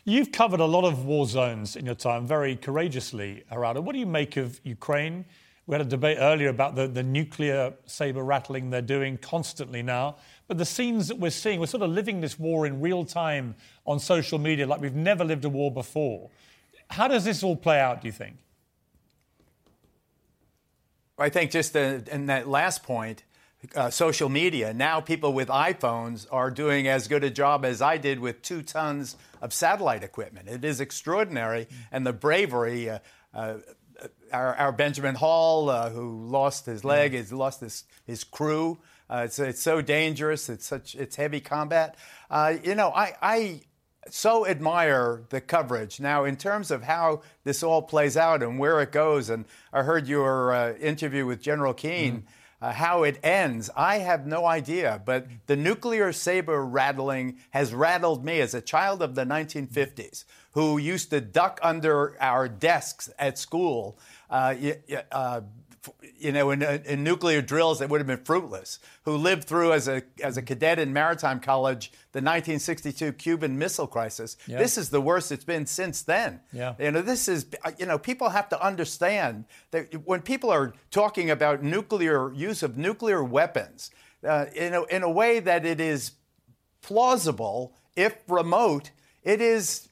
[0.04, 3.82] You've covered a lot of war zones in your time very courageously, Geraldo.
[3.82, 5.24] What do you make of Ukraine?
[5.66, 10.16] We had a debate earlier about the, the nuclear saber rattling they're doing constantly now.
[10.46, 13.57] But the scenes that we're seeing, we're sort of living this war in real time
[13.85, 16.31] on social media like we've never lived a war before.
[16.90, 18.37] How does this all play out, do you think?
[21.18, 23.24] I think just in that last point,
[23.74, 27.96] uh, social media, now people with iPhones are doing as good a job as I
[27.96, 30.48] did with two tons of satellite equipment.
[30.48, 32.90] It is extraordinary, and the bravery.
[32.90, 32.98] Uh,
[33.35, 33.57] uh,
[34.32, 38.78] our, our, Benjamin Hall, uh, who lost his leg, has lost his, his crew.
[39.09, 40.48] Uh, it's, it's so dangerous.
[40.48, 41.96] It's such it's heavy combat.
[42.30, 43.61] Uh, you know, I, I
[44.11, 46.00] so admire the coverage.
[46.00, 49.82] Now, in terms of how this all plays out and where it goes, and I
[49.82, 52.22] heard your uh, interview with General Keane.
[52.22, 52.24] Mm.
[52.59, 55.02] Uh, how it ends, I have no idea.
[55.04, 60.24] But the nuclear saber rattling has rattled me as a child of the 1950s
[60.57, 63.99] who used to duck under our desks at school.
[64.31, 64.55] Uh,
[65.12, 65.42] uh,
[66.19, 69.87] you know, in, in, nuclear drills that would have been fruitless, who lived through as
[69.87, 74.38] a, as a cadet in maritime college the 1962 Cuban Missile Crisis.
[74.47, 74.57] Yeah.
[74.57, 76.40] This is the worst it's been since then.
[76.55, 76.75] Yeah.
[76.79, 77.45] You know, this is,
[77.79, 82.79] you know, people have to understand that when people are talking about nuclear use of
[82.79, 83.90] nuclear weapons
[84.27, 86.12] uh, in, a, in a way that it is
[86.81, 88.90] plausible, if remote,
[89.23, 89.88] it is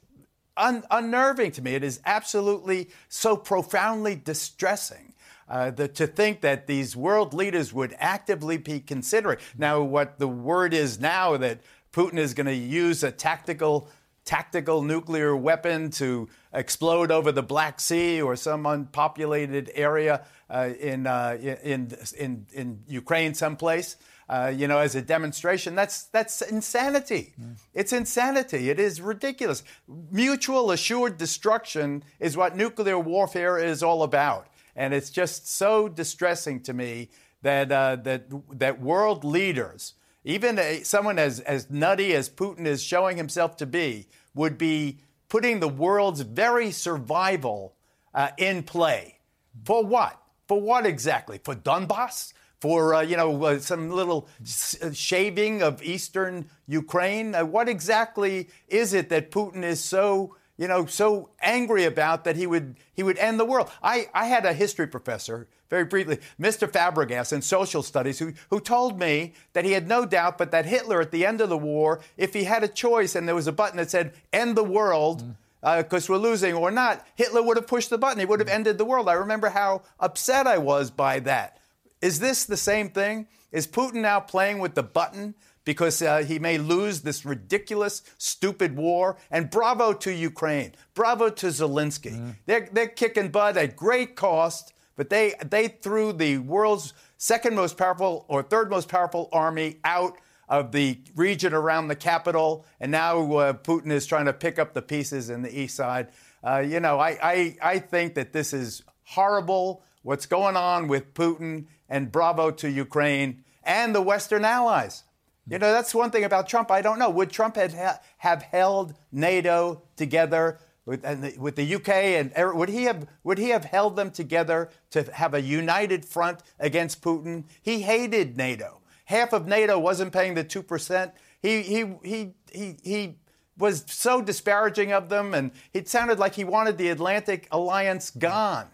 [0.56, 1.74] un- unnerving to me.
[1.74, 5.12] It is absolutely so profoundly distressing.
[5.46, 9.38] Uh, the, to think that these world leaders would actively be considering.
[9.58, 11.60] Now, what the word is now that
[11.92, 13.88] Putin is going to use a tactical
[14.24, 21.06] tactical nuclear weapon to explode over the Black Sea or some unpopulated area uh, in,
[21.06, 23.96] uh, in, in, in Ukraine someplace.
[24.28, 25.74] Uh, you know, as a demonstration.
[25.74, 27.34] That's that's insanity.
[27.40, 27.56] Mm.
[27.72, 28.70] It's insanity.
[28.70, 29.62] It is ridiculous.
[30.10, 36.60] Mutual assured destruction is what nuclear warfare is all about, and it's just so distressing
[36.62, 37.10] to me
[37.42, 38.26] that uh, that
[38.58, 43.66] that world leaders, even a, someone as as nutty as Putin is showing himself to
[43.66, 47.74] be, would be putting the world's very survival
[48.14, 49.18] uh, in play.
[49.64, 50.20] For what?
[50.46, 51.40] For what exactly?
[51.42, 52.33] For Donbass?
[52.64, 57.35] For uh, you know uh, some little uh, shaving of eastern Ukraine?
[57.35, 62.37] Uh, what exactly is it that Putin is so you know so angry about that
[62.37, 63.70] he would he would end the world?
[63.83, 66.66] I, I had a history professor very briefly, Mr.
[66.66, 70.64] Fabregas in social studies, who, who told me that he had no doubt but that
[70.64, 73.46] Hitler, at the end of the war, if he had a choice and there was
[73.46, 76.11] a button that said, end the world, because mm.
[76.11, 78.20] uh, we're losing or not, Hitler would have pushed the button.
[78.20, 79.09] He would have ended the world.
[79.09, 81.59] I remember how upset I was by that.
[82.04, 83.26] Is this the same thing?
[83.50, 88.76] Is Putin now playing with the button because uh, he may lose this ridiculous, stupid
[88.76, 89.16] war?
[89.30, 90.72] And bravo to Ukraine.
[90.92, 92.12] Bravo to Zelensky.
[92.12, 92.34] Mm.
[92.44, 94.74] They're, they're kicking butt at great cost.
[94.96, 100.18] But they they threw the world's second most powerful or third most powerful army out
[100.48, 104.72] of the region around the capital, and now uh, Putin is trying to pick up
[104.72, 106.08] the pieces in the east side.
[106.44, 109.82] Uh, you know, I, I I think that this is horrible.
[110.02, 111.66] What's going on with Putin?
[111.88, 115.04] And bravo to Ukraine and the Western allies.
[115.46, 116.70] You know, that's one thing about Trump.
[116.70, 117.10] I don't know.
[117.10, 122.68] Would Trump have, have held NATO together with, the, with the UK and er, would
[122.68, 127.44] he have would he have held them together to have a united front against Putin?
[127.62, 128.80] He hated NATO.
[129.06, 131.12] Half of NATO wasn't paying the two percent.
[131.40, 133.14] He he he he he
[133.56, 138.66] was so disparaging of them, and it sounded like he wanted the Atlantic Alliance gone.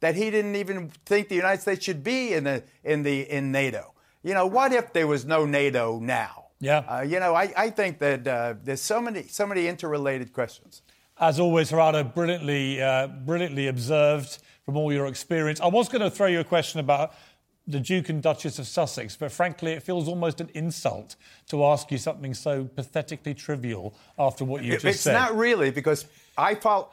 [0.00, 3.52] That he didn't even think the United States should be in the in the in
[3.52, 3.94] NATO.
[4.22, 6.46] You know, what if there was no NATO now?
[6.60, 6.78] Yeah.
[6.78, 10.82] Uh, you know, I, I think that uh, there's so many so many interrelated questions.
[11.18, 15.60] As always, Geraldo, brilliantly, uh, brilliantly observed from all your experience.
[15.60, 17.14] I was going to throw you a question about
[17.66, 21.16] the Duke and Duchess of Sussex, but frankly, it feels almost an insult
[21.48, 25.14] to ask you something so pathetically trivial after what you just it's said.
[25.14, 26.06] It's not really, because
[26.38, 26.90] I, fo-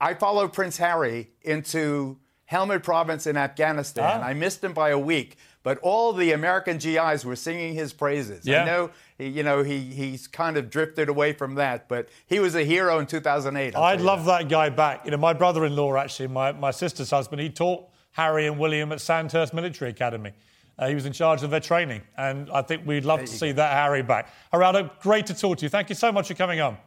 [0.00, 2.18] I followed Prince Harry into
[2.50, 4.20] Helmand Province in Afghanistan.
[4.22, 4.26] Ah.
[4.26, 8.46] I missed him by a week but all the American GIs were singing his praises.
[8.46, 8.62] Yeah.
[8.62, 12.54] I know, you know, he he's kind of drifted away from that, but he was
[12.54, 13.76] a hero in 2008.
[13.76, 14.42] i would love that.
[14.42, 15.04] that guy back.
[15.04, 19.00] You know, my brother-in-law, actually, my, my sister's husband, he taught Harry and William at
[19.00, 20.32] Sandhurst Military Academy.
[20.78, 23.48] Uh, he was in charge of their training, and I think we'd love to see
[23.48, 23.56] go.
[23.56, 24.32] that Harry back.
[24.50, 25.68] Geraldo, great to talk to you.
[25.68, 26.78] Thank you so much for coming on.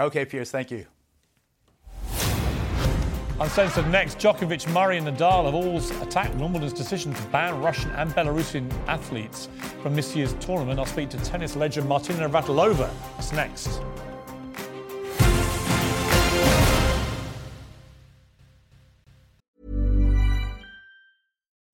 [0.00, 0.86] Okay, Piers, thank you.
[3.40, 8.10] Uncensored next, Djokovic, Murray, and Nadal have all attacked Wimbledon's decision to ban Russian and
[8.10, 9.48] Belarusian athletes
[9.80, 10.80] from this year's tournament.
[10.80, 12.90] I'll speak to tennis legend Martina Navratilova.
[13.16, 13.80] That's next.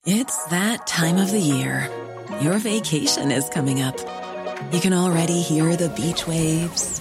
[0.07, 1.89] It's that time of the year.
[2.43, 3.99] Your vacation is coming up.
[4.71, 7.01] You can already hear the beach waves,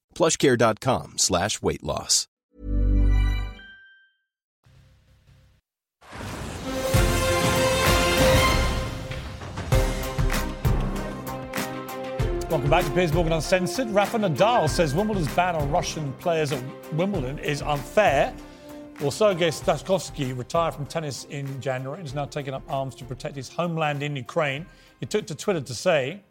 [0.15, 2.27] plushcare.com slash weight loss.
[12.51, 13.89] Welcome back to Piers Morgan Uncensored.
[13.91, 18.33] Rafa Nadal says Wimbledon's ban on Russian players at Wimbledon is unfair.
[18.99, 23.05] Well, Sergei Stakhovsky retired from tennis in January and has now taken up arms to
[23.05, 24.65] protect his homeland in Ukraine.
[24.99, 26.21] He took to Twitter to say,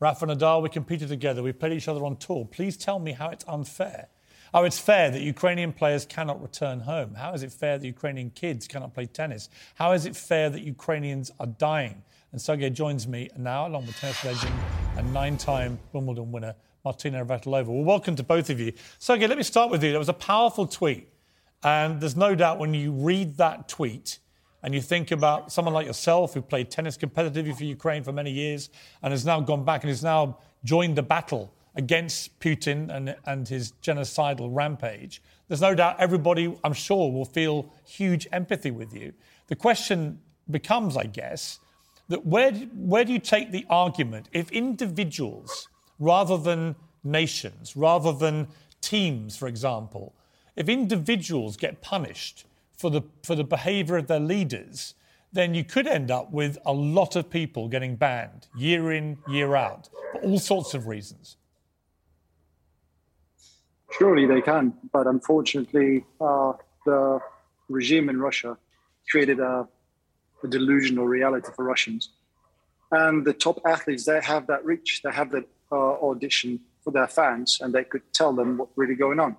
[0.00, 1.42] Rafa Nadal, we competed together.
[1.42, 2.44] We played each other on tour.
[2.50, 4.08] Please tell me how it's unfair.
[4.52, 7.14] Oh, it's fair that Ukrainian players cannot return home.
[7.14, 9.48] How is it fair that Ukrainian kids cannot play tennis?
[9.74, 12.02] How is it fair that Ukrainians are dying?
[12.32, 14.54] And Sergei joins me now, along with tennis legend
[14.96, 17.66] and nine time Wimbledon winner Martina Navratilova.
[17.66, 18.72] Well, welcome to both of you.
[18.98, 19.90] Sergei, let me start with you.
[19.90, 21.08] There was a powerful tweet
[21.62, 24.18] and there's no doubt when you read that tweet
[24.64, 28.30] and you think about someone like yourself who played tennis competitively for Ukraine for many
[28.30, 28.70] years
[29.02, 33.46] and has now gone back and has now joined the battle against Putin and, and
[33.46, 39.12] his genocidal rampage, there's no doubt everybody, I'm sure, will feel huge empathy with you.
[39.48, 41.60] The question becomes, I guess,
[42.08, 48.48] that where, where do you take the argument if individuals, rather than nations, rather than
[48.80, 50.14] teams, for example,
[50.56, 52.46] if individuals get punished
[52.76, 54.94] for the, for the behavior of their leaders,
[55.32, 59.56] then you could end up with a lot of people getting banned year in, year
[59.56, 61.36] out, for all sorts of reasons.
[63.98, 66.52] Surely they can, but unfortunately, uh,
[66.86, 67.20] the
[67.68, 68.56] regime in Russia
[69.08, 69.68] created a,
[70.42, 72.10] a, delusional reality for Russians.
[72.90, 77.08] And the top athletes, they have that reach, they have that uh, audition for their
[77.08, 79.36] fans, and they could tell them what's really going on.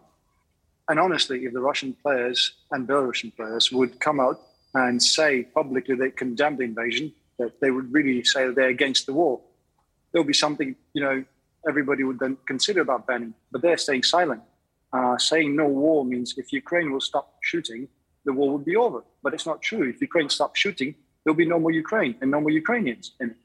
[0.88, 4.40] And honestly, if the Russian players and Belarusian players would come out
[4.74, 9.14] and say publicly they condemn the invasion, that they would really say they're against the
[9.14, 9.42] war,
[10.12, 11.24] there would be something, you know,
[11.68, 13.34] everybody would then consider about banning.
[13.52, 14.42] But they're staying silent.
[14.94, 17.88] Uh, saying no war means if Ukraine will stop shooting,
[18.24, 19.04] the war would be over.
[19.24, 19.90] But it's not true.
[19.90, 23.38] If Ukraine stops shooting, there'll be no more Ukraine and no more Ukrainians in it.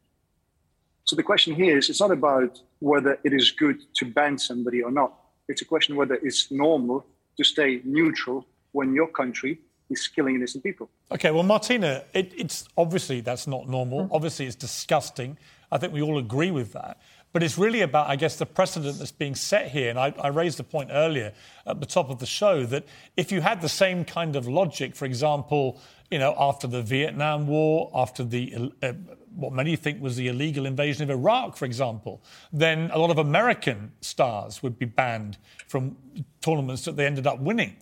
[1.05, 4.83] So the question here is it's not about whether it is good to ban somebody
[4.83, 5.13] or not.
[5.49, 7.05] It's a question whether it's normal
[7.37, 9.59] to stay neutral when your country
[9.91, 10.89] is killing innocent people.
[11.11, 14.07] Okay, well, Martina, it, it's obviously that's not normal.
[14.07, 14.09] Mm.
[14.13, 15.37] Obviously, it's disgusting.
[15.73, 17.01] I think we all agree with that.
[17.33, 19.91] But it's really about, I guess, the precedent that's being set here.
[19.91, 21.33] And I, I, raised the point earlier
[21.65, 22.85] at the top of the show that
[23.17, 27.47] if you had the same kind of logic, for example, you know, after the Vietnam
[27.47, 28.93] War, after the uh,
[29.35, 33.19] what many think was the illegal invasion of Iraq, for example, then a lot of
[33.19, 35.39] American stars would be banned
[35.69, 35.97] from
[36.41, 37.77] tournaments that they ended up winning.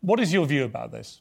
[0.00, 1.20] What is your view about this?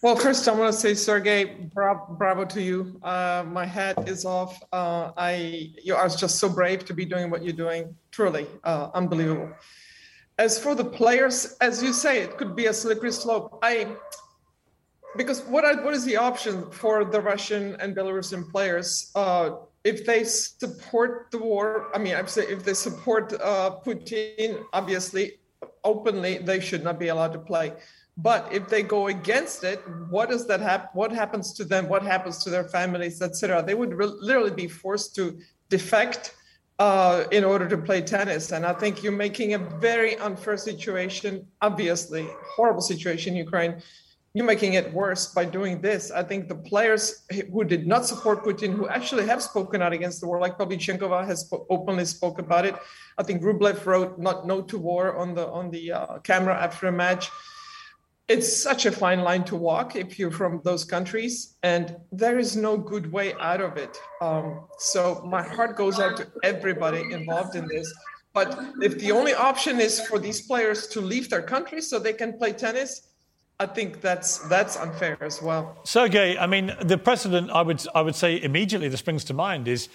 [0.00, 2.98] Well, first, I want to say, Sergey, bravo, bravo to you.
[3.02, 4.62] Uh, my hat is off.
[4.72, 7.94] Uh, I you are just so brave to be doing what you're doing.
[8.10, 9.50] Truly, uh, unbelievable.
[10.38, 13.58] As for the players, as you say, it could be a slippery slope.
[13.62, 13.96] I
[15.16, 19.50] because what are, what is the option for the Russian and Belarusian players uh,
[19.84, 21.90] if they support the war?
[21.94, 25.38] I mean, I'm saying if they support uh, Putin, obviously,
[25.84, 27.72] openly, they should not be allowed to play.
[28.16, 30.88] But if they go against it, what does that happen?
[30.94, 31.88] What happens to them?
[31.88, 33.62] What happens to their families, etc.?
[33.62, 35.38] They would re- literally be forced to
[35.68, 36.34] defect
[36.78, 38.52] uh, in order to play tennis.
[38.52, 43.82] And I think you're making a very unfair situation, obviously, horrible situation in Ukraine
[44.34, 46.10] you're making it worse by doing this.
[46.10, 47.22] I think the players
[47.52, 51.24] who did not support Putin, who actually have spoken out against the war, like Pavlyuchenkova
[51.24, 52.74] has openly spoke about it.
[53.16, 56.88] I think Rublev wrote "not no to war" on the on the uh, camera after
[56.88, 57.30] a match.
[58.26, 62.56] It's such a fine line to walk if you're from those countries, and there is
[62.56, 64.00] no good way out of it.
[64.20, 67.94] Um, so my heart goes out to everybody involved in this.
[68.32, 72.14] But if the only option is for these players to leave their country so they
[72.14, 73.13] can play tennis,
[73.60, 75.78] I think that's that's unfair as well.
[75.84, 79.68] Sergey, I mean, the precedent I would I would say immediately that springs to mind
[79.68, 79.88] is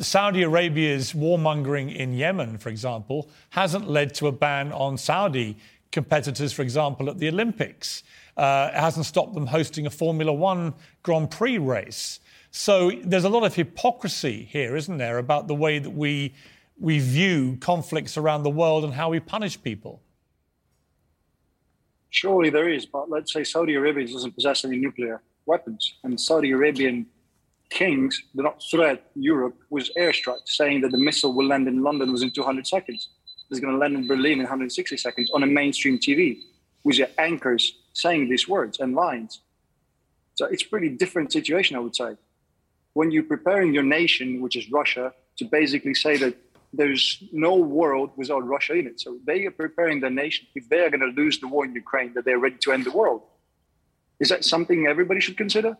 [0.00, 5.58] Saudi Arabia's warmongering in Yemen, for example, hasn't led to a ban on Saudi
[5.92, 8.02] competitors, for example, at the Olympics.
[8.38, 12.20] Uh, it hasn't stopped them hosting a Formula One Grand Prix race.
[12.50, 16.34] So there's a lot of hypocrisy here, isn't there, about the way that we
[16.80, 20.00] we view conflicts around the world and how we punish people.
[22.14, 26.52] Surely there is, but let's say Saudi Arabia doesn't possess any nuclear weapons, and Saudi
[26.52, 27.06] Arabian
[27.70, 32.12] kings do not threat Europe with airstrikes, saying that the missile will land in London
[32.12, 33.08] within 200 seconds.
[33.50, 36.38] It's going to land in Berlin in 160 seconds on a mainstream TV
[36.84, 39.40] with your anchors saying these words and lines.
[40.36, 42.16] So it's a pretty different situation, I would say.
[42.92, 46.36] When you're preparing your nation, which is Russia, to basically say that
[46.76, 49.00] there's no world without Russia in it.
[49.00, 50.46] So they are preparing the nation.
[50.54, 52.84] If they are going to lose the war in Ukraine, that they're ready to end
[52.84, 53.22] the world.
[54.20, 55.76] Is that something everybody should consider?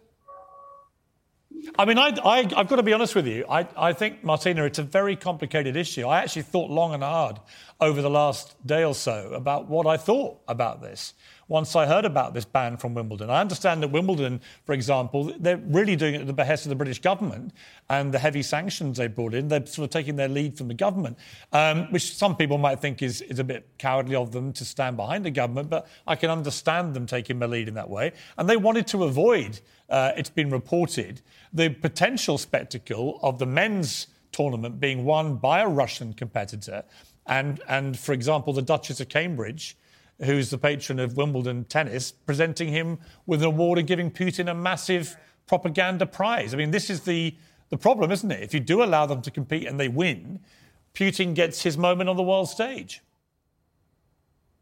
[1.79, 3.45] I mean, I, have got to be honest with you.
[3.49, 6.07] I, I think, Martina, it's a very complicated issue.
[6.07, 7.41] I actually thought long and hard
[7.81, 11.15] over the last day or so about what I thought about this
[11.49, 13.31] once I heard about this ban from Wimbledon.
[13.31, 16.77] I understand that Wimbledon, for example, they're really doing it at the behest of the
[16.77, 17.53] British government
[17.89, 19.49] and the heavy sanctions they brought in.
[19.49, 21.19] They're sort of taking their lead from the government,
[21.53, 24.97] um, which some people might think is, is a bit cowardly of them to stand
[24.97, 28.13] behind the government, but I can understand them taking the lead in that way.
[28.39, 31.21] And they wanted to avoid, uh, it's been reported,
[31.53, 36.85] the potential spectacle of the men's tournament being won by a Russian competitor.
[37.27, 39.77] And, and for example, the Duchess of Cambridge
[40.23, 44.55] who's the patron of Wimbledon tennis, presenting him with an award and giving Putin a
[44.55, 46.55] massive propaganda prize.
[46.55, 47.37] I mean, this is the,
[47.71, 48.43] the problem, isn't it?
[48.43, 50.41] If you do allow them to compete and they win,
[50.95, 53.03] Putin gets his moment on the world stage.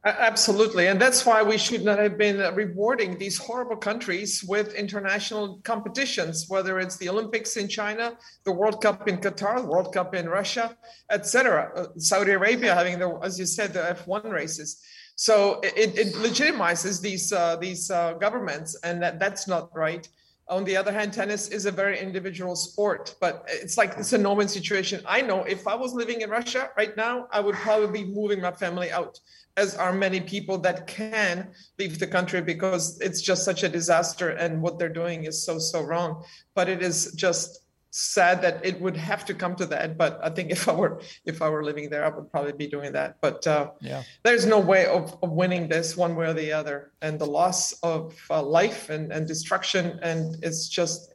[0.05, 0.89] Absolutely.
[0.89, 6.47] And that's why we should not have been rewarding these horrible countries with international competitions,
[6.49, 10.29] whether it's the Olympics in China, the World Cup in Qatar, the World Cup in
[10.29, 10.77] Russia,
[11.09, 11.71] etc.
[11.77, 14.83] Uh, Saudi Arabia having, the, as you said, the F1 races.
[15.23, 20.09] So it, it legitimizes these uh, these uh, governments, and that, that's not right.
[20.49, 24.19] On the other hand, tennis is a very individual sport, but it's like it's a
[24.19, 25.01] no-win situation.
[25.07, 28.41] I know if I was living in Russia right now, I would probably be moving
[28.41, 29.21] my family out,
[29.57, 34.31] as are many people that can leave the country because it's just such a disaster
[34.31, 36.25] and what they're doing is so so wrong.
[36.57, 37.62] But it is just
[37.95, 40.99] sad that it would have to come to that but i think if i were
[41.27, 43.17] if i were living there i would probably be doing that.
[43.21, 44.03] But uh, yeah.
[44.23, 46.93] there's no way of, of, winning this one way or the other.
[47.01, 51.13] And the loss of uh, life and, and destruction and it's just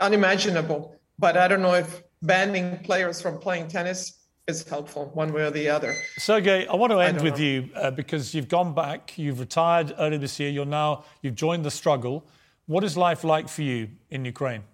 [0.00, 0.96] unimaginable.
[1.18, 4.00] But i don't know if banning players from playing tennis
[4.48, 5.94] is helpful one way or the other.
[6.18, 7.44] Sergey i want to end with know.
[7.44, 11.64] you uh, because you've gone back you've retired earlier this year you're now you've joined
[11.64, 12.26] the struggle.
[12.66, 14.64] What is life like for you in ukraine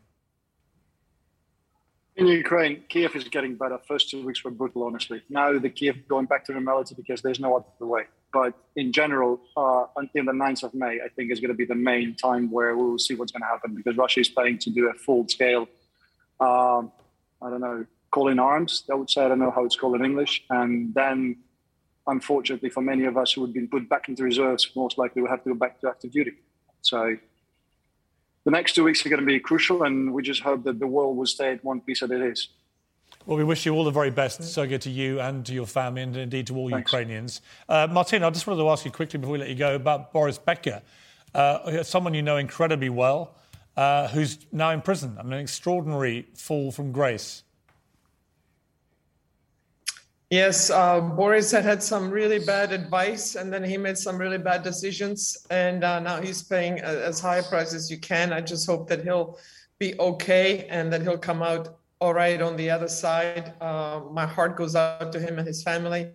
[2.16, 3.78] in Ukraine, Kiev is getting better.
[3.88, 5.22] First two weeks were brutal, honestly.
[5.30, 8.04] Now the Kiev going back to normality because there's no other way.
[8.32, 11.64] But in general, uh, until the 9th of May, I think is going to be
[11.64, 14.58] the main time where we will see what's going to happen because Russia is planning
[14.58, 15.68] to do a full scale,
[16.40, 16.92] um,
[17.40, 18.84] I don't know, call in arms.
[18.90, 20.44] I would say, I don't know how it's called in English.
[20.50, 21.36] And then,
[22.06, 25.30] unfortunately, for many of us who have been put back into reserves, most likely will
[25.30, 26.32] have to go back to active duty.
[26.82, 27.16] So
[28.44, 30.86] the next two weeks are going to be crucial, and we just hope that the
[30.86, 32.48] world will stay at one piece as it is.
[33.24, 36.02] Well, we wish you all the very best, Sergey, to you and to your family,
[36.02, 36.90] and indeed to all Thanks.
[36.90, 37.40] Ukrainians.
[37.68, 40.12] Uh, Martin, I just wanted to ask you quickly before we let you go about
[40.12, 40.82] Boris Becker,
[41.34, 43.36] uh, someone you know incredibly well,
[43.76, 45.16] uh, who's now in prison.
[45.18, 47.44] I mean, an extraordinary fall from grace.
[50.32, 54.38] Yes, uh, Boris had had some really bad advice, and then he made some really
[54.38, 58.32] bad decisions, and uh, now he's paying as high a price as you can.
[58.32, 59.38] I just hope that he'll
[59.78, 63.52] be okay and that he'll come out all right on the other side.
[63.60, 66.08] Uh, my heart goes out to him and his family.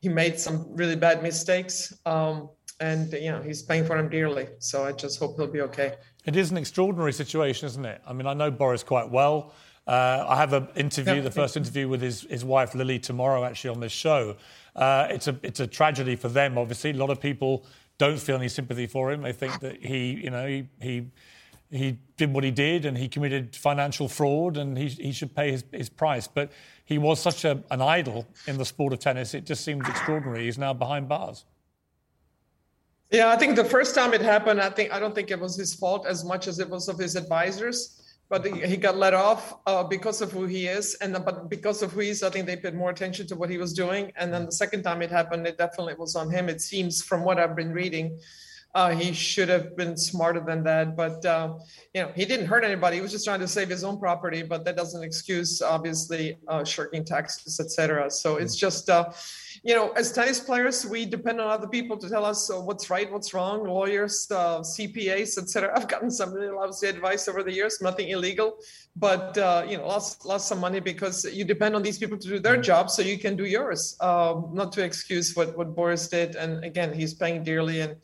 [0.00, 4.48] He made some really bad mistakes, um, and you know he's paying for them dearly.
[4.58, 5.94] So I just hope he'll be okay.
[6.24, 8.02] It is an extraordinary situation, isn't it?
[8.04, 9.54] I mean, I know Boris quite well.
[9.88, 11.20] Uh, I have an interview, yeah.
[11.22, 14.36] the first interview with his, his wife Lily tomorrow, actually on this show.
[14.76, 16.58] Uh, it's a it's a tragedy for them.
[16.58, 17.64] Obviously, a lot of people
[17.96, 19.22] don't feel any sympathy for him.
[19.22, 21.06] They think that he, you know, he he
[21.70, 25.52] he did what he did and he committed financial fraud and he he should pay
[25.52, 26.28] his, his price.
[26.28, 26.52] But
[26.84, 29.32] he was such a, an idol in the sport of tennis.
[29.32, 30.44] It just seems extraordinary.
[30.44, 31.46] He's now behind bars.
[33.10, 35.56] Yeah, I think the first time it happened, I think I don't think it was
[35.56, 37.98] his fault as much as it was of his advisors
[38.30, 41.92] but he got let off uh, because of who he is and but because of
[41.92, 44.12] who he is i think they paid more attention to what he was doing.
[44.16, 47.24] And then the second time it happened it definitely was on him it seems from
[47.24, 48.18] what i've been reading
[48.74, 51.54] uh, he should have been smarter than that but uh,
[51.94, 54.42] you know he didn't hurt anybody he was just trying to save his own property
[54.42, 59.10] but that doesn't excuse obviously uh, shirking taxes etc so it's just uh,
[59.64, 62.90] you know, as tennis players, we depend on other people to tell us uh, what's
[62.90, 63.64] right, what's wrong.
[63.64, 65.72] Lawyers, uh, CPAs, etc.
[65.76, 67.80] I've gotten some really lousy advice over the years.
[67.80, 68.58] Nothing illegal,
[68.96, 72.28] but uh, you know, lost lost some money because you depend on these people to
[72.28, 73.96] do their job, so you can do yours.
[74.00, 77.96] Um, not to excuse what what Boris did, and again, he's paying dearly, and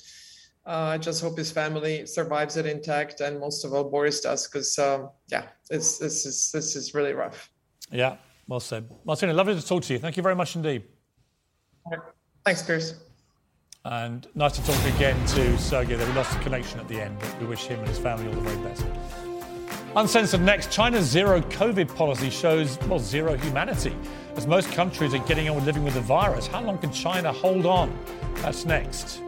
[0.66, 4.78] I just hope his family survives it intact, and most of all, Boris does, because
[4.78, 7.50] um, yeah, it's this is this is really rough.
[7.92, 8.16] Yeah,
[8.48, 9.34] well said, Martina.
[9.34, 9.98] Lovely to talk to you.
[9.98, 10.84] Thank you very much indeed.
[12.44, 12.94] Thanks, Piers.
[13.84, 15.96] And nice to talk again to Sergey.
[15.96, 18.26] That we lost the connection at the end, but we wish him and his family
[18.26, 18.86] all the very best.
[19.96, 23.94] Uncensored next, China's zero COVID policy shows, well, zero humanity.
[24.34, 27.30] As most countries are getting on with living with the virus, how long can China
[27.30, 27.96] hold on?
[28.36, 29.20] That's next.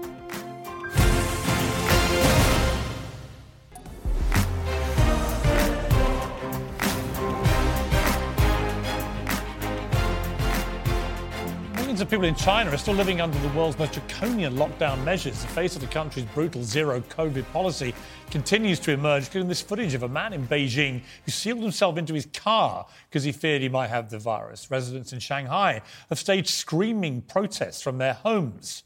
[12.07, 15.43] Of people in China are still living under the world's most draconian lockdown measures.
[15.43, 17.93] The face of the country's brutal zero COVID policy
[18.31, 22.15] continues to emerge, including this footage of a man in Beijing who sealed himself into
[22.15, 24.71] his car because he feared he might have the virus.
[24.71, 28.85] Residents in Shanghai have staged screaming protests from their homes.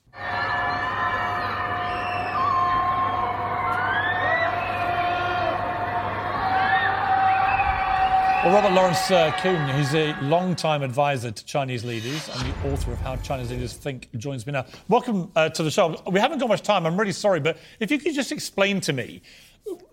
[8.43, 12.91] Well, Robert Lawrence uh, Kuhn, who's a long-time advisor to Chinese leaders and the author
[12.91, 14.65] of How Chinese Leaders Think, joins me now.
[14.89, 16.03] Welcome uh, to the show.
[16.11, 16.87] We haven't got much time.
[16.87, 19.21] I'm really sorry, but if you could just explain to me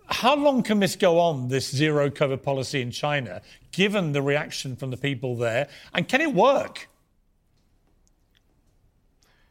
[0.06, 4.76] how long can this go on, this zero COVID policy in China, given the reaction
[4.76, 6.87] from the people there, and can it work?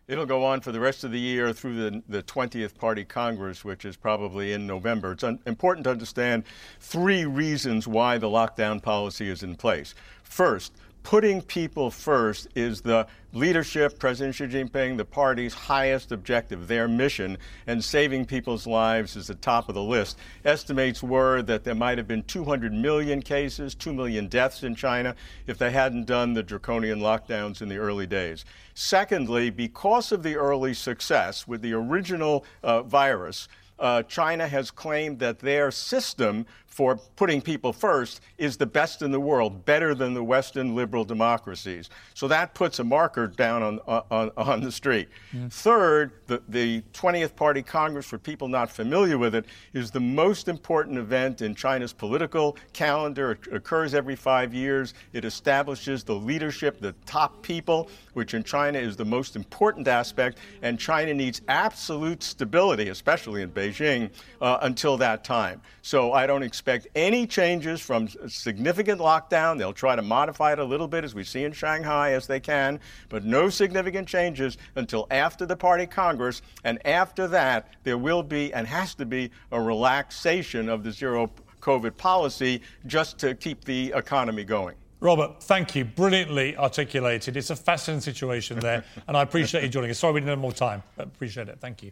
[0.07, 3.65] It'll go on for the rest of the year through the, the 20th Party Congress,
[3.65, 5.11] which is probably in November.
[5.11, 6.45] It's un- important to understand
[6.79, 9.95] three reasons why the lockdown policy is in place.
[10.23, 10.71] First,
[11.07, 17.37] putting people first is the leadership, President Xi Jinping, the party's highest objective, their mission,
[17.65, 20.17] and saving people's lives is the top of the list.
[20.43, 25.15] Estimates were that there might have been 200 million cases, 2 million deaths in China
[25.47, 28.43] if they hadn't done the draconian lockdowns in the early days.
[28.73, 33.47] Secondly, because of the early success with the original uh, virus,
[33.79, 39.09] uh, China has claimed that their system for putting people first is the best in
[39.09, 41.89] the world, better than the Western liberal democracies.
[42.13, 43.79] So that puts a marker down on,
[44.11, 45.07] on, on the street.
[45.33, 45.51] Mm.
[45.51, 50.47] Third, the, the 20th Party Congress, for people not familiar with it, is the most
[50.47, 53.31] important event in China's political calendar.
[53.31, 54.93] It occurs every five years.
[55.13, 60.37] It establishes the leadership, the top people, which in China is the most important aspect.
[60.61, 64.11] And China needs absolute stability, especially in Beijing,
[64.41, 65.59] uh, until that time.
[65.81, 69.59] So I don't expect expect any changes from significant lockdown.
[69.59, 72.39] They'll try to modify it a little bit, as we see in Shanghai, as they
[72.39, 72.79] can,
[73.09, 76.41] but no significant changes until after the party Congress.
[76.63, 81.29] And after that, there will be and has to be a relaxation of the zero
[81.61, 84.77] COVID policy just to keep the economy going.
[84.99, 85.85] Robert, thank you.
[85.85, 87.37] Brilliantly articulated.
[87.37, 89.99] It's a fascinating situation there, and I appreciate you joining us.
[89.99, 91.59] Sorry we didn't have more time, but appreciate it.
[91.59, 91.91] Thank you.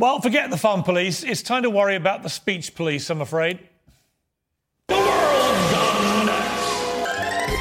[0.00, 1.22] Well, forget the fun police.
[1.22, 3.58] It's time to worry about the speech police, I'm afraid.
[4.88, 7.60] The world's gone nuts.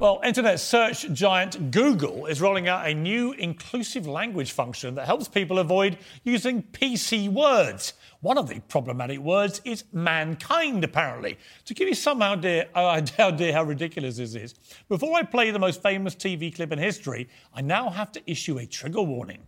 [0.00, 5.28] Well, internet search giant Google is rolling out a new inclusive language function that helps
[5.28, 7.92] people avoid using PC words.
[8.20, 11.38] One of the problematic words is mankind, apparently.
[11.66, 14.56] To give you some idea, uh, idea how ridiculous this is,
[14.88, 18.58] before I play the most famous TV clip in history, I now have to issue
[18.58, 19.46] a trigger warning.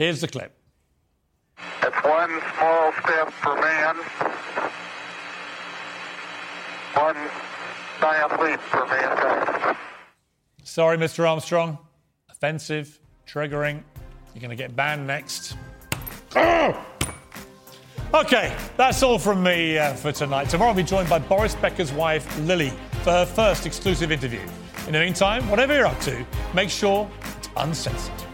[0.00, 0.56] Here's the clip.
[1.82, 3.96] It's one small step for man,
[6.94, 7.16] one
[8.00, 9.76] giant leap for mankind.
[10.62, 11.28] Sorry, Mr.
[11.28, 11.76] Armstrong.
[12.30, 13.82] Offensive, triggering.
[14.32, 15.58] You're going to get banned next.
[16.34, 16.82] Oh!
[18.14, 20.48] Okay, that's all from me uh, for tonight.
[20.48, 22.72] Tomorrow I'll be joined by Boris Becker's wife, Lily,
[23.02, 24.40] for her first exclusive interview.
[24.86, 26.24] In the meantime, whatever you're up to,
[26.54, 28.29] make sure it's uncensored.